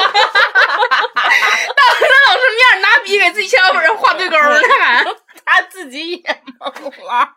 [2.28, 5.04] 老师面拿笔给自己铅笔本上画对勾呢，还。
[5.46, 7.36] 他自己也懵了。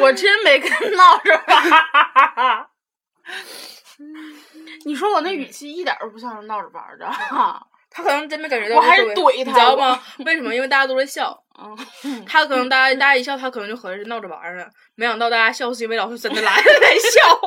[0.00, 2.68] 我真没跟闹着玩儿。
[4.84, 7.10] 你说我那语气一点儿都不像是闹着玩儿的。
[7.90, 10.02] 他可能真没感觉到我还是怼他你知道吗？
[10.26, 10.52] 为什么？
[10.52, 11.76] 因为大家都在笑，嗯，
[12.26, 14.66] 他可能大家大家一笑，他可能就合计是闹着玩儿呢。
[14.96, 17.38] 没想到大家笑是因为老师真的来了在笑。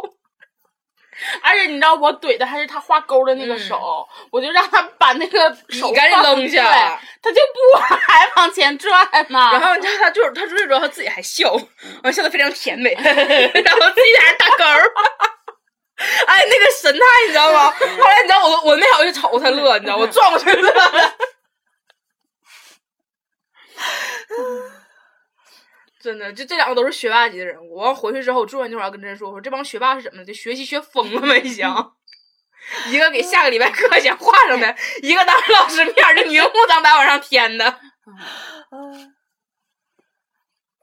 [1.41, 8.89] 而且你知道我怼的还是他画勾的那个手，我就让他把那个手嗯赶紧扔下对他就不还往前拽
[9.29, 9.51] 嘛。
[9.51, 11.51] 然后你知道他就是他最主要他自己还笑，
[12.03, 13.13] 我笑的非常甜美， 然后
[13.91, 14.91] 自己在那打勾儿。
[16.27, 17.71] 哎，那个神态你知道吗？
[17.71, 21.13] 后来你知道我我没好去瞅他乐，你知道我转过去乐了。
[26.07, 27.75] 真的，就这两个都是学霸级的人物。
[27.75, 30.25] 完回去之后，我做完那会儿要跟真说，我说这帮学霸是怎么的？
[30.25, 31.95] 这学习学疯了没想？
[32.87, 37.79] 一个给下个礼拜课先画上的， 一个当着老师面儿就明目张胆往上添的。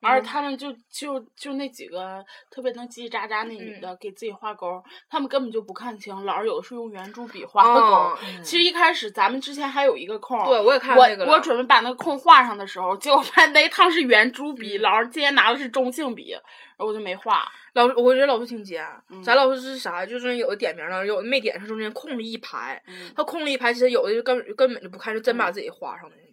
[0.04, 7.80] 而且他们就就就那几个特别能叽叽喳喳那女嗯的，给自己画勾儿，他们根本就不看清，老师有的是用圆珠笔画的勾。
[7.80, 16.42] 哦其实一开始咱们之前还有一个空，对，我也看我那个我我准备把那个空画上的时候，结果发现那一趟是圆珠笔，嗯老师今天拿的是中性笔，然
[16.78, 17.50] 后我就没画。
[17.72, 18.86] 老师，我觉得老师挺尖。
[19.10, 20.04] 嗯咱老师是啥？
[20.06, 22.80] 就是有的点名了，有的没点上，中间空了一排。
[22.86, 26.23] 嗯他空了一排，其实有的就根本根本就不看，就真把自己画上的那种，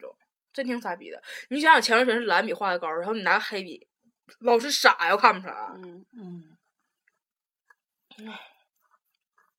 [0.54, 1.22] 真挺傻逼的。
[1.50, 3.88] 你想想，前面全是蓝笔画的勾，然后你拿黑笔，
[4.40, 5.54] 老师傻呀，我看不出来。
[5.76, 6.58] 嗯嗯，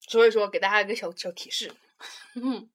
[0.00, 1.72] 所以说，给大家一个小小提示，
[2.34, 2.68] 嗯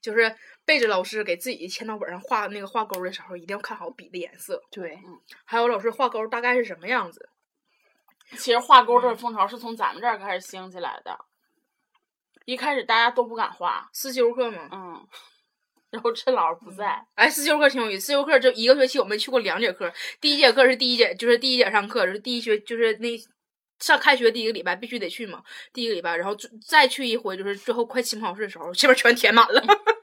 [0.00, 4.98] 就是背着老师给自己签到本上画那个画勾的时候，一定要看好笔的颜色，对，
[5.44, 7.28] 还有老师画勾大概是什么样子。
[8.38, 11.24] 其实画勾嗯这个风潮是从咱们这儿开始兴起来的，
[12.44, 15.08] 一开始大家都不敢画，思修课嘛，嗯，
[15.90, 18.06] 然后趁老师不在，哎，思修课挺有意思。
[18.06, 19.92] 思修课就一个学期，我们去过两节课。
[20.20, 23.08] 第一节课是第一节，就是第一节上课，就是第一学，就是那
[23.80, 29.62] 上开学第一个礼拜必须得去嘛，第一个礼拜，然后最再去一回，就是最后快期末考试的时候，这边全填满了。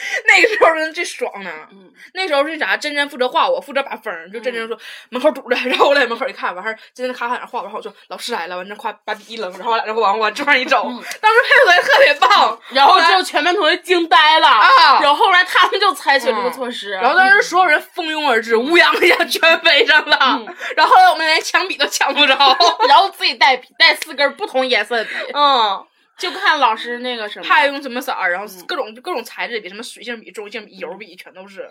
[0.26, 1.50] 那个时候真最爽呢。
[1.72, 2.76] 嗯，那时候是啥？
[2.76, 4.12] 真真负责画，我负责把风。
[4.32, 4.76] 就真真说
[5.10, 12.58] 门口堵着， 然后我在门口一看，完事儿真真咔咔在那画，然后我说老师来了，完那夸把笔一扔，然后我俩就往往桌上一走，嗯当时配合的特别棒。
[12.70, 20.16] 然后就全班同学惊呆了啊然后后来他们就采取了这个嗯措施，然后当时所有人蜂拥而至，乌泱一下全飞上了。
[20.20, 22.36] 嗯然后后来我们连抢笔都抢不着。
[22.88, 25.84] 然后自己带笔，带四根不同颜色的笔，嗯，
[26.20, 31.68] 就看老师那个什么，他还用什么色儿，然后嗯各种各种材质的笔，什么水性笔、中性笔、油笔，全都是。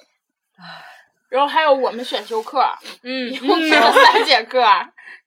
[1.30, 2.68] 然后还有我们选修课，
[3.04, 4.66] 嗯一共去了三节课，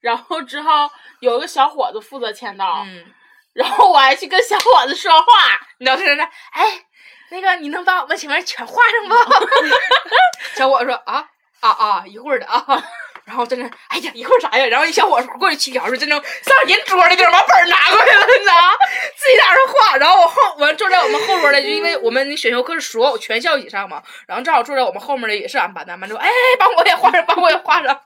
[0.00, 3.06] 然后之后有一个小伙子负责签到，嗯，
[3.54, 5.24] 然后我还去跟小伙子说话，
[5.78, 6.84] 你知道他在那，哎，
[7.30, 9.14] 那个你能把我们前面全画上不？
[10.56, 11.28] 小伙子说啊
[11.60, 12.84] 啊啊，一会儿的啊。
[13.24, 14.66] 然后在那，哎呀，一会儿啥呀？
[14.66, 18.68] 然后一小伙子过去沏瓢，说真正上人桌那地儿把本儿拿过来了，你知道吗？
[19.16, 19.96] 自己在那儿画。
[19.96, 28.00] 然后我后我坐在我们后桌的，就因为我们选修课是所有全校一起上嘛，然后正好坐在我们后面的也是俺班的，俺班说哎，帮我也画上，帮我也画上，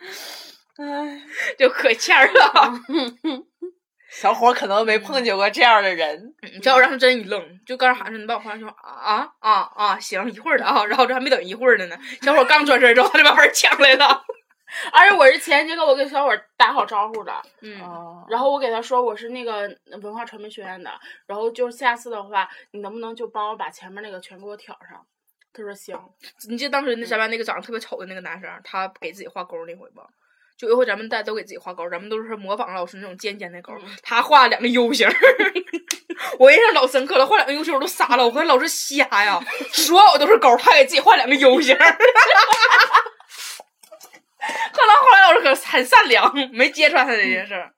[0.78, 1.22] 哎，
[1.58, 2.72] 就可欠了。
[4.10, 10.84] 小伙可能没碰见过这样的人，嗯结果让他真一愣，就刚喊说你把我画上，说啊啊啊，行，一会儿的啊。
[10.86, 14.24] 然后这还没等一会儿的呢，小伙刚转身之后，他就把本儿抢来了。
[14.92, 19.66] 而且我是前节课我跟小伙打好招呼的，嗯，哦，然后我给他说我是那个
[20.02, 20.90] 文化传媒学院的，
[21.26, 25.06] 然后就下次的话，你能不能就帮我把前面那个全给我挑上？
[25.54, 25.98] 他说行，
[26.50, 30.02] 你记得当时那咱班那个长得特别丑的那个男生，他给自己画勾那回不？
[30.58, 35.08] 就有一回咱们大家都给自己画勾，咱们都是模仿老师那种尖尖的勾，他画两个 U 型，
[36.40, 39.40] 我印象老深刻了，画两个 U 型我都傻了，我看老师瞎呀，
[39.72, 41.78] 所有都是勾儿，他给自己画两个 U 型儿。
[44.72, 47.72] 后来后来老师可很善良，没揭穿他这件事儿。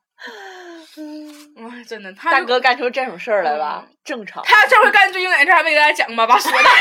[1.56, 4.42] 哎，真的，他大哥干出这种事儿来吧嗯，正常。
[4.44, 6.26] 他这回干最经典的事儿还没给大家讲吗？
[6.26, 6.70] 把锁打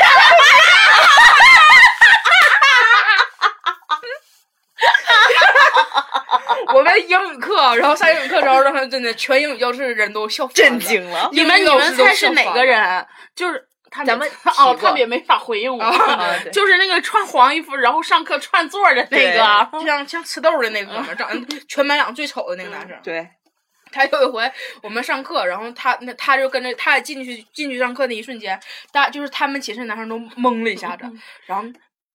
[6.74, 12.52] 我们英语课，然后上英语课的时候，让他真的全英语教室的人都笑震惊了， 你们你们猜是哪？
[12.52, 13.06] 个人？
[13.34, 14.82] 就是他咱们 哦，提过。
[14.82, 22.96] 他们也没法回应我，啊就是那个穿黄衣服然后上课串座的那个，就像像吃豆儿的那个哥们，长得全班长最丑的那个男生。
[23.02, 23.26] 对，
[23.92, 24.50] 他有一回
[24.82, 28.58] 我们上课，然后他那他就跟着他进去进去上课那一瞬间，
[28.92, 31.04] 大就是他们寝室男生都懵了一下子，
[31.46, 31.68] 然后。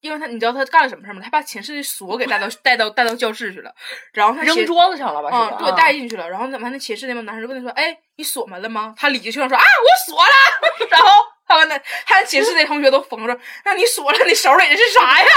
[0.06, 1.22] 因为他，你知道他干了什么事儿吗？
[1.24, 3.74] 他把寝室的锁给带到带到带到教室去了，
[4.13, 5.30] 然后他扔桌子上了吧？
[5.32, 5.58] 是嗯，吧？
[5.58, 6.30] 对，啊带进去了。
[6.30, 10.32] 然后怎么那寝室那帮男生就问他说：“哎，你锁门了吗？”他理直气壮说：“啊，我锁了。
[10.91, 11.10] ”然后
[11.48, 15.28] 他们那他寝室那同学都疯了，说：“那你锁了，你手里的是啥呀？”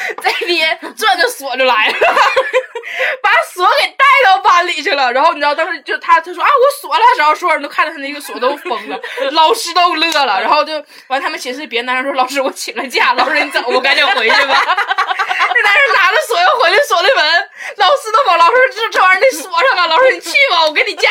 [0.21, 0.61] 这里
[0.97, 1.93] 转着锁就来了，
[3.21, 5.11] 把锁给带到班里去了。
[5.11, 8.99] 然后你知道当时就他他说啊我锁了，然后所有人都看着他那个锁都疯了，
[9.31, 10.41] 老师都乐了。
[10.41, 14.63] 然后就完他们寝室别的男生说老师我请个假，老师你走我赶紧回去吧。
[14.65, 21.09] 那男生拿着锁要回去锁的门，老师都把，老师这这玩意儿得锁上啊，老师你去吧，我给你假。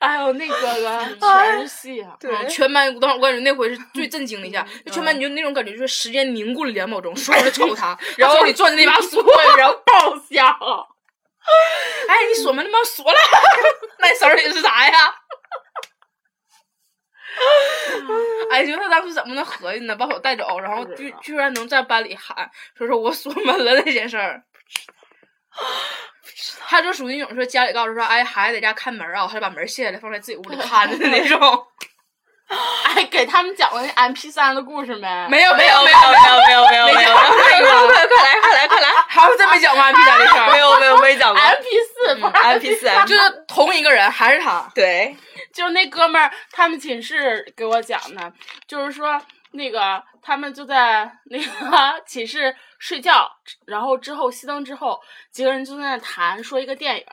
[0.00, 2.16] 哎呦，那哥哥 全是戏啊！
[2.18, 9.22] 对，全班当时我感觉那回是最震惊的一下，就全班你就那种感觉，就是时间凝固了两秒钟，所有人瞅他，然后你攥着那把锁，
[9.58, 10.42] 然后爆笑，
[12.08, 12.78] 哎，你锁门了吗？
[12.84, 13.18] 锁了，
[13.98, 15.14] 那你手里是啥呀？
[18.50, 19.94] 哎，就他当时怎么能合计呢？
[19.94, 24.42] 把我带走，然后居居然能在班里喊，说说我锁门了那件事儿。
[26.66, 31.38] 他就属于那种说家里告诉说，哎，孩子在家看门啊，他就把门卸下来放在自己屋里看着的那种。
[32.96, 35.28] 哎，给他们讲过那 M P 三的故事没？
[35.28, 44.68] 没有没有没有没有没有没有没有，没讲过快快快来快来快来，还有真没讲过 M P 三的事儿，没有没有没讲过 M P 四 M P 四就是同一个人，还是他。
[44.74, 45.16] 对，
[45.54, 48.32] 就那哥们儿，他们寝室给我讲的，
[48.66, 49.20] 就是说
[49.52, 53.30] 那个他们就在那个 寝室睡觉，
[53.66, 54.98] 然后之后熄灯之后，
[55.30, 57.04] 几个人就在那谈说一个电影，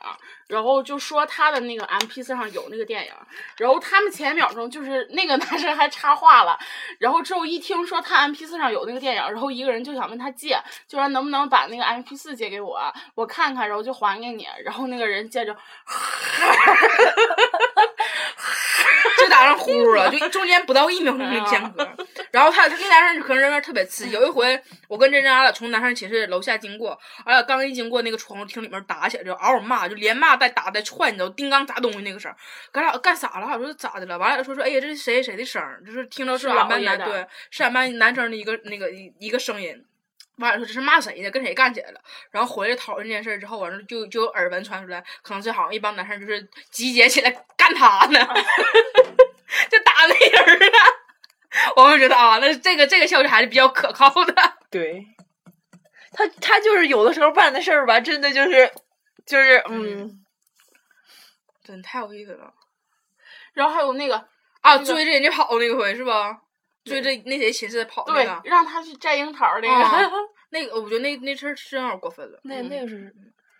[0.47, 3.11] 然后就说他的那个 M P 四上有那个电影，
[3.57, 6.57] 然后他们前一秒钟就是那个 男生还插话了，
[6.99, 12.81] 然后之后一听说他 M P 四上有那个电影，然后一个人就想问他借，就说能不能把那个 M P 四借给我，
[13.13, 15.55] 我看看，然后就还给你，然后那个人接着。
[19.17, 21.87] 就打上呼噜了，就中间不到一秒钟的间隔。
[22.31, 24.07] 然后他他那男生可能人缘特别次。
[24.09, 32.37] 有一回我跟珍珍俺俩从男生寝室楼下经过，哎呀刚一经过那个窗户厅里面打起来，就嗷嗷骂，就连骂带打带踹，你知道，叮当砸东西那个声儿。
[32.71, 33.47] 咱俩干啥了？
[33.57, 34.15] 我说咋的了？
[34.19, 35.81] 完了说说，哎呀，这是谁谁的声儿？
[35.83, 39.83] 就是听到是是俺班男对，是俺班男生的一个那个一一个声音。
[40.37, 41.31] 完了说这是骂谁呢？
[41.31, 41.99] 跟谁干起来了？
[42.29, 48.19] 然后回来讨论这件事儿之后，完了就就有耳闻传出来，可能是好像一帮男生就是集结起来干他呢，
[49.71, 50.85] 就打那人儿啊。
[51.75, 54.35] 我们觉得啊，那这个这个消息还是比较可靠的。
[54.69, 55.07] 对，
[56.11, 58.71] 他他就是有的时候办的事儿吧，真的就是
[59.25, 60.23] 就是嗯，
[61.63, 62.53] 真太有意思了
[63.53, 64.15] 然后还有那个
[64.61, 64.73] 啊！
[64.73, 66.37] 那个追着人家跑那个回是吧？
[66.85, 70.09] 追着那谁寝室跑那对个，，让他去摘樱桃 那个，啊
[70.49, 72.39] 那个我觉得那那事儿真有点过分了。
[72.43, 73.13] 那那个是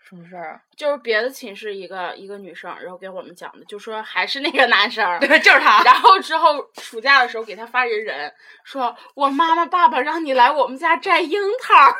[0.08, 0.60] 什么事儿啊？
[0.74, 5.04] 就是别的寝室一个一个女生，然后给我们讲的，就说还是那个男生。
[5.20, 5.82] 对，就是他。
[5.82, 8.32] 然后之后暑假的时候给他发人人，
[8.64, 11.94] 说我妈妈爸爸让你来我们家摘樱桃儿。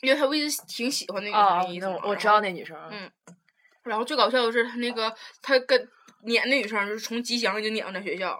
[0.00, 2.76] 因为他一直挺喜欢那个啊女，生我知道那女生。
[2.90, 3.10] 嗯
[3.84, 5.88] 然后最搞笑的是他那个他跟
[6.24, 8.38] 撵那女生就是从吉祥已经撵到咱学校，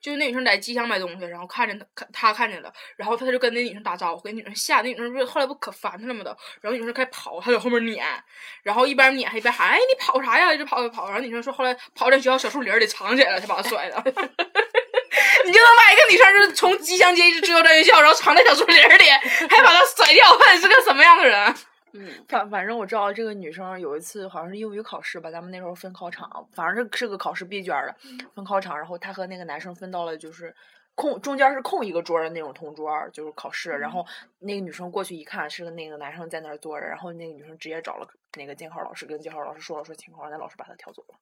[0.00, 6.30] 就是那女生在吉祥买东西，然后看见他看他看见了，然后他就跟那女生打招呼，给女生吓，那女生不是后来不可烦他了吗都，
[6.62, 8.06] 然后女生开始跑，他在后面撵，
[8.62, 10.54] 然后一边撵还一边喊，哎你跑啥呀？
[10.54, 14.02] 一直跑跑，然后女生说后来跑在学校小树林里藏起来了，才把他甩了。
[15.44, 19.10] 你就能把一个女生就是从吉祥街一直追到咱学校，然后藏在小树林里，
[19.48, 21.54] 还把她甩掉，看你是个什么样的人？
[21.96, 27.94] 嗯，反反正我知道这个女生有一次好像是英语考试吧，咱们那时候分考场，反正是是个考试闭卷儿的
[28.34, 30.52] 分考场，然后她和那个男生分到了就是
[30.96, 34.04] 空中间是空一个桌儿的那种同桌儿，就是考试，然后
[34.40, 41.14] 那个女生过去一看是个那个男生在那儿坐着，然后那个女生直接找了那个监考老师，跟监考老师说了说情况，那老师把她调走了。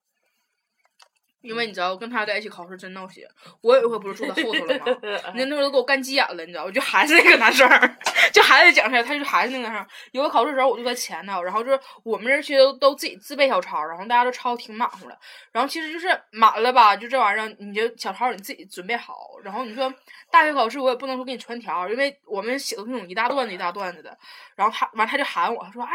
[1.43, 3.25] 因为你知道，跟他在一起考试真闹心。
[3.61, 4.85] 我有一回不是坐他后头了吗？
[5.35, 7.97] 那那时候都给我干急眼了，你知道，我就还是那个男生儿，
[8.33, 9.87] 就还是讲出来，他就还是那个男生儿。
[10.13, 15.19] 有个考试的时候，我就在前头，然后就是我们这期都都自己自备小抄，然后大家都抄挺满乎的。
[15.51, 19.31] 然后其实就是满了吧，就这玩意儿，你就小抄你自己准备好。
[19.43, 19.93] 然后你说
[20.31, 24.17] 大学考试，我也不能说给你传条儿，因为我们写的那种一大段子一大段子的。
[24.55, 25.93] 然后他完他就喊我，他说：“哎，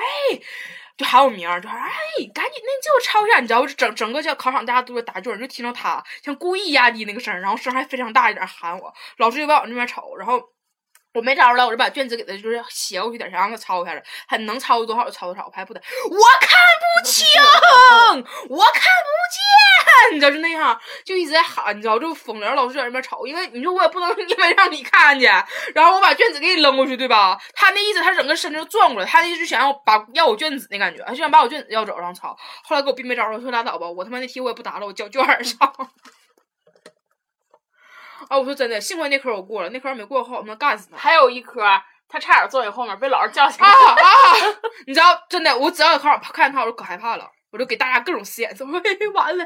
[0.97, 1.87] 就喊我名儿，就说：哎，
[2.33, 8.91] 赶紧，那你借我抄一下。”你知道，不整整个叫考场大家都在答卷，就听到他像故意压低那个声儿，然后声还非常大一点喊我。
[9.17, 10.41] 老师就往我那边瞅，然后
[11.13, 15.79] 我没招了，我就把卷子给他就是斜过去点儿，让他抄一下子，他能抄多少就抄多少，我还不得，
[16.09, 16.49] 我看
[17.03, 17.25] 不清，
[18.49, 19.41] 我看不见，
[20.11, 25.31] 你知道就那样，就一直在喊，你知道就疯了，然后老师在那边吵，因为你说我也不能 因为让你看见，
[25.73, 27.37] 然后我把卷子给你扔过去，对吧？
[27.53, 32.37] 他那意思，他整个身子就转过来，他那意思是想要把要我卷子那感觉，他就想把我卷子要走，然后吵。
[32.63, 35.57] 后来给我逼没招了，我说拉倒吧，我他妈那题我也不答了，我交卷儿上。
[38.29, 40.97] 啊，我说真的，幸亏那科我过了，那科没过后我他妈干死他。
[40.97, 41.61] 还有一科，
[42.09, 43.67] 他差点坐你后面，被老师叫起来。
[43.69, 43.95] 啊啊！
[44.85, 48.81] 你知道，真的，我只要有看我看他，我就可害怕了，我就给大家各种使眼色，我说
[49.13, 49.45] 完了，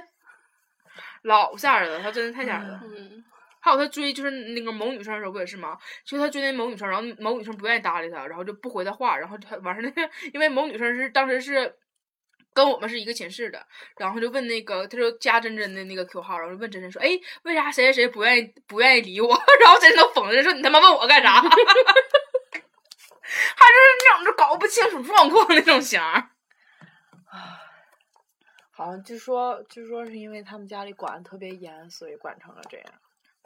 [1.24, 2.82] 老吓人了，他真的太吓人了。
[2.84, 3.24] 嗯，
[3.60, 5.78] 还有他追就是那个某女生的时候不也是吗？
[6.06, 11.76] 就他追那某女生，然后某女生不愿意搭理他，然后就不回他话，然后他完事儿那个，因为某女生是当时是
[12.54, 13.66] 跟我们是一个寝室的，
[13.98, 17.10] 然后就问那个，他就加真真的那个 Q 号，然后就问真真说，哎，
[17.44, 19.30] 为啥谁谁谁不愿意不愿意理我？
[19.62, 21.40] 然后真真都疯了，说你他妈问我干啥？
[21.44, 21.48] 他
[23.68, 26.30] 就是那种就搞不清楚状况那种型儿。
[28.82, 32.88] 好像据说据说是因为他们家里管的特别严，所以管成了这样。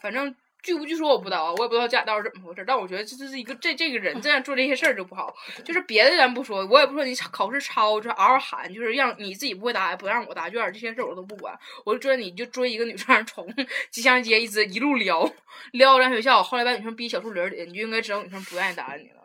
[0.01, 0.33] 反正
[0.63, 2.65] 据不据说我不知道啊，我也不知道家里到底是怎么回事儿。
[2.65, 5.35] 但我觉得这这是一个这这个人这样做这些事儿就不好。
[5.65, 11.53] 就是别的咱不说，我也不说你考试抄，就是嗷嗷喊，就是让你自己不会答，也不让我答卷儿，这些事儿我都不管。
[11.85, 13.45] 我就觉得你就追一个女生，从
[13.91, 15.29] 吉祥街一直一路撩
[15.73, 19.24] 撩到学校，后来把女生逼小树林儿里，你就应该知道女生不愿意搭理你了。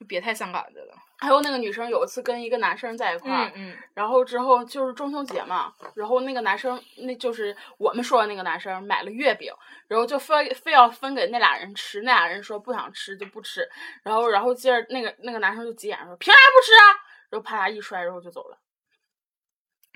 [0.00, 0.94] 嗯，就别太伤感子了。
[1.18, 9.52] 还有那个女生有一次跟一个男生在一块儿，嗯嗯然后之后就是中秋节嘛，然后那个男生，那就是我们说的那个男生买了月饼，
[9.86, 13.68] 然后就非非要分给那俩人吃，那俩人说不想吃就不吃，
[14.02, 16.84] 然后然后接着那个那个男生就急眼说凭啥不吃啊？
[17.28, 18.58] 然后啪嚓一摔，然后就走了。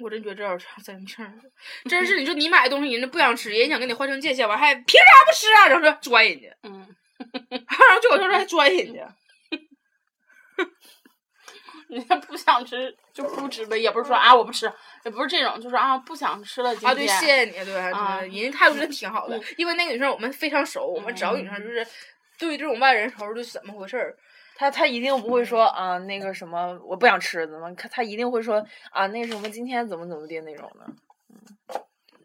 [0.02, 1.32] 我真觉得这有啥真事儿，
[1.88, 5.68] 真是你说你买的东西人家不想吃，人家想跟你划清界限，完还凭啥不吃啊？
[5.68, 6.94] 然后说拽人家，嗯，
[7.48, 9.09] 然后就我就说还拽人家。
[11.97, 14.70] 人家不想吃就不吃呗，也不是说啊我不吃，
[15.05, 16.90] 也不是这种，就是啊不想吃了今天。
[16.90, 21.86] 啊，对，谢谢你，对，啊人家态度真挺好的，因为那个女生我们非常熟，我们找女生就是
[22.36, 24.16] 对这种外人时候就是怎么回事儿，
[24.57, 31.80] 他他一定不会说啊那个什么我不想吃怎么，他他一定会说啊那什么今天怎么怎么地那种的。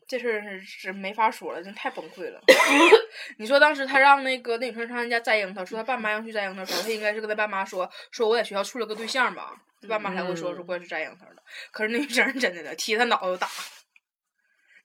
[0.09, 2.41] 这事儿是是没法说了，真太崩溃了。
[3.37, 11.43] 你说当时他让那个那女生上他家摘樱桃，说他爸妈要去摘樱桃的时候，他应该是跟他爸妈说，说我在学校处了个对象吧，他爸妈才会说说过来去摘樱桃的。
[11.71, 13.47] 可是那女生真的的踢他脑袋就打。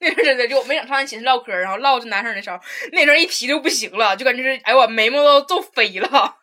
[0.00, 2.60] 那阵真的就我没想上他寝室唠嗑，然后唠这男生的时候，
[2.92, 6.38] 那阵一提就不行了，就感觉是哎我眉毛都皱飞了。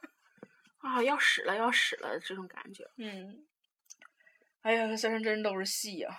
[0.80, 2.84] 啊要死了要死了这种感觉。
[2.98, 3.46] 嗯，
[4.64, 6.10] 哎呀，那身上真都是戏呀、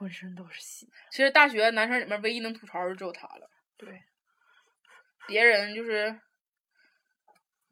[0.00, 0.88] 浑身都是戏。
[1.10, 4.02] 其实大学男生里面唯一能吐槽的只有他了，对，
[5.26, 6.18] 别人就是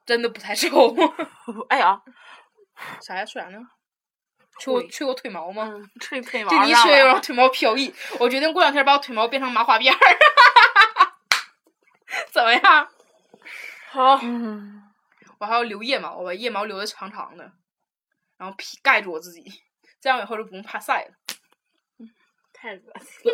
[0.05, 0.95] 真的不太瘦。
[1.71, 1.99] 哎呀，
[3.01, 3.25] 啥呀？
[3.25, 3.59] 说啥呢？
[4.59, 5.73] 吹我吹我腿毛吗？
[5.73, 9.99] 嗯，吹腿毛这一让了吹我腿毛飘逸，我决定过两天把我腿毛变成麻花辫儿。
[12.31, 12.89] 怎么样？
[13.91, 14.83] 好，嗯，
[15.39, 17.51] 我还要留腋毛，我把腋毛留的长长的，
[18.37, 19.51] 然后披盖住我自己，
[19.99, 21.15] 这样以后就不用怕晒了。
[22.61, 23.33] 太恶心，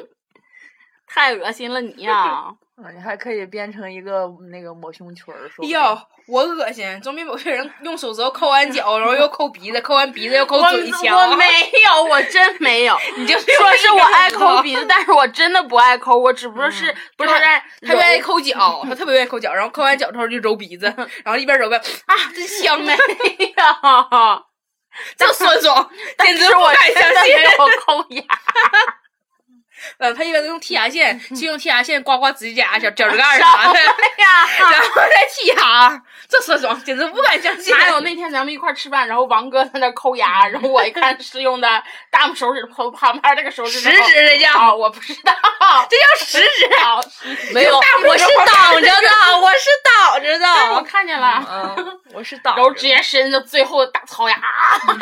[1.06, 2.12] 太恶心了你呀！
[2.76, 5.96] 啊你还可以编成一个那个抹胸裙儿，说不定哟，
[6.26, 11.16] 我恶心，总比某些人用手指头抠完脚，然后又抠鼻子，抠完鼻子又抠我嘴强。
[11.30, 11.44] 我 没
[11.86, 12.98] 有，我真没有。
[13.16, 20.86] 你就说是我爱抠鼻子，但是我真的不爱抠，我只不过是不是他就是在他愿意抠脚，他特别愿意抠脚，然后抠完脚之后就揉鼻子，
[21.24, 24.44] 然后一边揉边啊，真香没啊，有，
[25.16, 27.42] 这酸爽，简直是我不敢相信没。
[27.44, 27.50] 有
[27.86, 28.24] 抠牙。
[29.98, 37.76] 嗯，他一般都用剔牙线，先用剔牙线刮刮指甲、小脚趾盖儿啥的，呀，然后再剔牙，这酸爽，简直不敢相信。
[37.76, 45.32] 哪有那天咱们一块儿吃饭，然后王哥在那抠牙，然后我一看 是用的大拇手指头旁边这个手指食指这叫，啊，我不知道，
[45.88, 46.64] 这叫食指。
[47.52, 50.82] 没有，我是挡着的，我是挡着的我。
[50.82, 51.42] 看见了。
[51.76, 54.36] 嗯，我是挡然后直接伸到最后的大槽牙，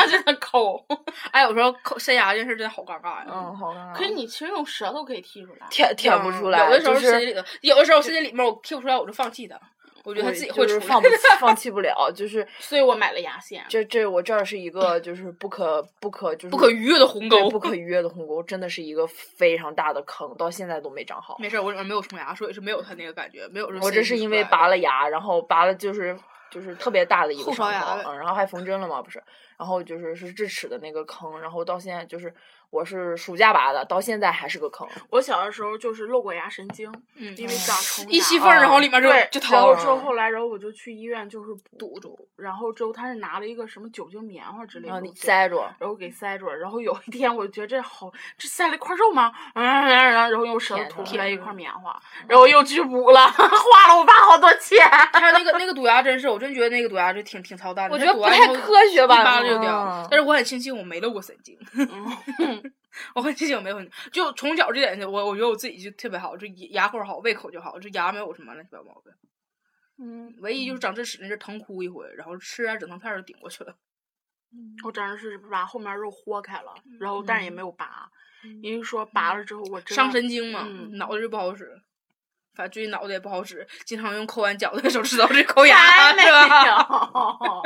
[0.08, 0.82] 在那抠。
[1.30, 3.24] 哎，我说抠塞牙这件事真的好尴尬呀。
[3.28, 3.92] 嗯，好看。
[3.94, 5.66] 可是你其实用舌头可以剔出来。
[5.68, 9.58] 舔舔不出来，有的时候就是伸进里头，有的时候伸进里面我剔不出来，我就放弃它。
[10.04, 10.66] 我觉得它自己会出来。
[10.66, 11.08] 就是放不
[11.38, 13.64] 放弃不了，就是所以我买了牙线。
[13.68, 17.48] 这这我这儿是一个就是不可不可就是不可逾越的鸿沟。
[17.48, 21.36] 不可逾越的鸿沟，真的是一个非常大的坑，到现在都没长好。
[21.38, 24.78] 没事儿，我里面没有虫牙，所以是没有它那个感觉，没有我这是因为拔了。
[24.78, 26.18] 牙，然后拔了就是
[26.50, 29.22] 就是特别大的一个伤口，嗯，然后还缝针了嘛，不是，
[29.56, 32.34] 然后就是是智齿的那个坑，然后到现在就是
[32.72, 34.88] 我是暑假拔的，到现在还是个坑。
[35.10, 39.82] 我小的时候就是露过牙神经，嗯因为长虫牙一吸缝儿，然后里面就对，就然后疼。
[39.82, 46.56] 之后后来，然后我就去医院就是堵住，然后之后他是拿了一个什么酒精棉花之类然后你的，塞住，然后给塞住了。
[46.56, 49.30] 然后有一天我就觉得这好，这塞了一块肉吗？
[49.54, 54.78] 嗯，然后用舌头吐出来一块棉花，然后又去补了， 花了我爸好多钱。
[55.12, 57.94] 他那个 那个堵牙真是，我真觉得那个堵牙就挺挺操蛋的。
[57.94, 59.42] 我觉得不太科学吧
[60.10, 62.61] 但是我很庆幸我没露过神经， 嗯
[63.14, 63.82] 我很庆幸我没有，
[64.12, 69.12] 就从小这点上，我我觉得我自己就特别好，就牙口好，胃口就好，就牙没有什么乱七八糟毛病。
[69.98, 73.74] 嗯，唯一就是长智齿那阵疼哭一回，然后吃点止疼片就顶过去了。
[74.84, 78.10] 我真的是把后面肉豁开了，然后但是也没有拔，
[78.44, 81.80] 嗯因为说拔了之后我伤神经嘛，嗯脑袋就不好使。
[82.54, 87.62] 反正最近脑袋也不好使，经常用抠完饺子的手指头去抠牙，是吧？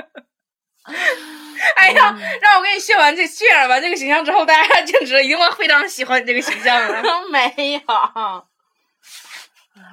[1.67, 1.73] 有。
[1.77, 7.03] 哎呀，让我给你炫完这渲染完这个形象之后，大家就知道一定会非常喜欢你这个形象了。
[7.31, 8.47] 没有，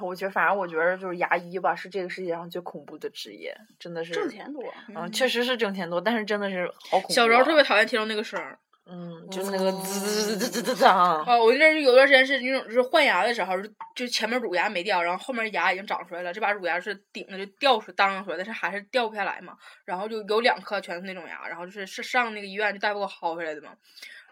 [0.00, 4.28] 我觉得反正我觉得就是牙医吧，是这个世界上最恐怖的职业，真的是挣。
[4.28, 4.62] 钱多。
[4.94, 7.14] 嗯，确实是挣钱多，但是真的是好恐怖啊。
[7.14, 8.58] 小时候特别讨厌听到那个声儿。
[8.86, 11.24] 嗯，就是那个滋滋滋滋滋滋滋啊。
[11.26, 19.56] 啊，我那阵儿有段时间是那种，就是换牙的时候，就就前面乳牙没掉，然后后面牙已经长出来了，这把乳牙是顶着就掉出当出来，但是还是掉不下来嘛。
[19.86, 23.70] 然后就有两颗全是那种牙，然后就是是上那个医院就大夫给我薅回来的嘛。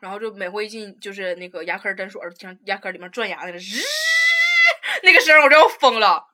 [0.00, 3.80] 然后就每回进就是那个牙科诊所，听牙科里面转牙那个吱，
[5.03, 6.31] 那个声儿我就要疯了。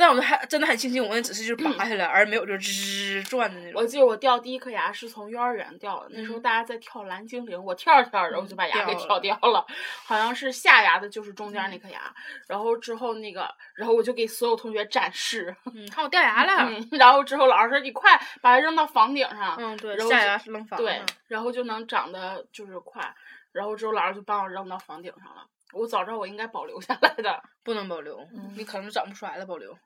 [0.00, 3.78] 但我们还真的很庆幸，我那只是就是拔下来，而没有就吱转的那种。
[3.78, 9.66] 我记得我掉第一颗牙是从幼儿园掉的，那时候嗯大家在跳蓝精灵，我跳着跳着，我就把牙给掉跳掉了，
[10.06, 12.00] 好像是下牙的就是中间那颗牙，
[12.48, 16.70] 然后之后那个，然后我就给所有同学展示，嗯，看我掉牙了。
[16.70, 23.14] 嗯，然后之后老师说你快把它扔到房顶上，嗯，对，下牙是扔房对上，然后就能长得就是快，
[23.52, 25.44] 然后之后老师就帮我扔到房顶上了。
[25.72, 28.18] 我早知道我应该保留下来的，不能保留，
[28.56, 29.76] 你可能长不出来了保留。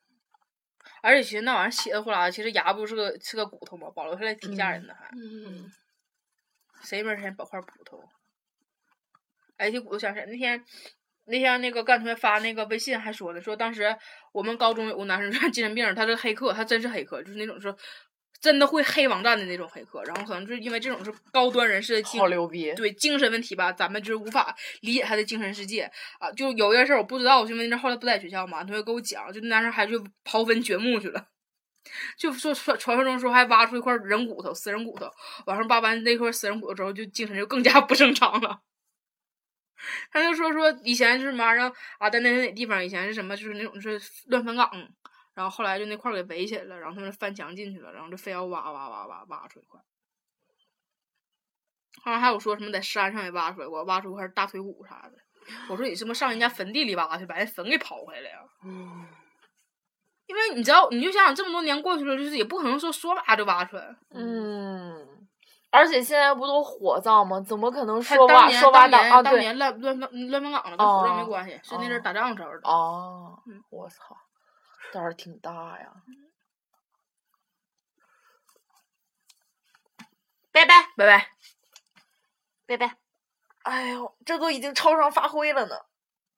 [1.04, 5.10] 而且其实那玩意儿血的呼啦的，其实牙不是个是个骨头嘛，保留下来挺吓人的还。
[5.14, 5.70] 嗯，
[6.82, 8.02] 谁没钱保块骨头？
[9.58, 10.64] 哎，这骨头想起来那天，
[11.26, 13.94] 那天那个干同学发那个微信还说呢，说当时
[14.32, 17.76] 我们高中有个男生 就是精神病，他是黑客，他真是黑客，就是那种说
[18.44, 22.70] 真的会黑网站的那种黑客，然后可能就是因为这种是高端人士的精好牛逼！
[22.74, 25.90] 对精神问题吧，咱们就是无法理解他的精神世界
[26.20, 26.30] 啊。
[26.32, 31.28] 就有一件事儿我不知道，因为那后来不在学校嘛，同学给我讲，就那男生还去刨坟掘墓去了。
[32.18, 35.10] 就说传传说中说还挖出一块人骨头，死人骨头，
[35.46, 38.60] 晚上扒完那块死人骨头之后，就精神就更加不正常了。
[40.12, 44.70] 他就说说以前是什么玩意儿啊，在哪哪哪地方以前是什么，就是那种是乱坟岗，
[45.34, 49.80] 然后后来就那块儿给围起来了，然后他们翻墙进去了，然后就非要挖挖挖挖挖出一块。
[52.02, 55.18] 后来还有说什么在山上也挖出来过，挖出一块大腿骨啥的。
[55.68, 58.38] 我说你是不是上人家坟地里挖去，把那坟给刨回来呀？
[60.26, 63.94] 因为你知道，你就想想这么多年过去了，就是也不可能说说挖就挖出来。
[64.10, 65.06] 嗯，
[65.70, 67.38] 而且现在不都火葬吗？
[67.40, 69.22] 怎么可能他说挖当年说挖当啊？
[69.22, 72.60] 当年乱乱乱乱坟岗了，跟火葬没哦关系，是那阵打仗时候的。
[72.64, 74.16] 哦嗯，我操，
[74.92, 76.02] 胆儿挺大呀！
[80.52, 81.30] 拜拜拜拜。
[82.66, 82.96] 拜拜。
[83.62, 85.86] 哎呦，这都已经超常发挥了呢。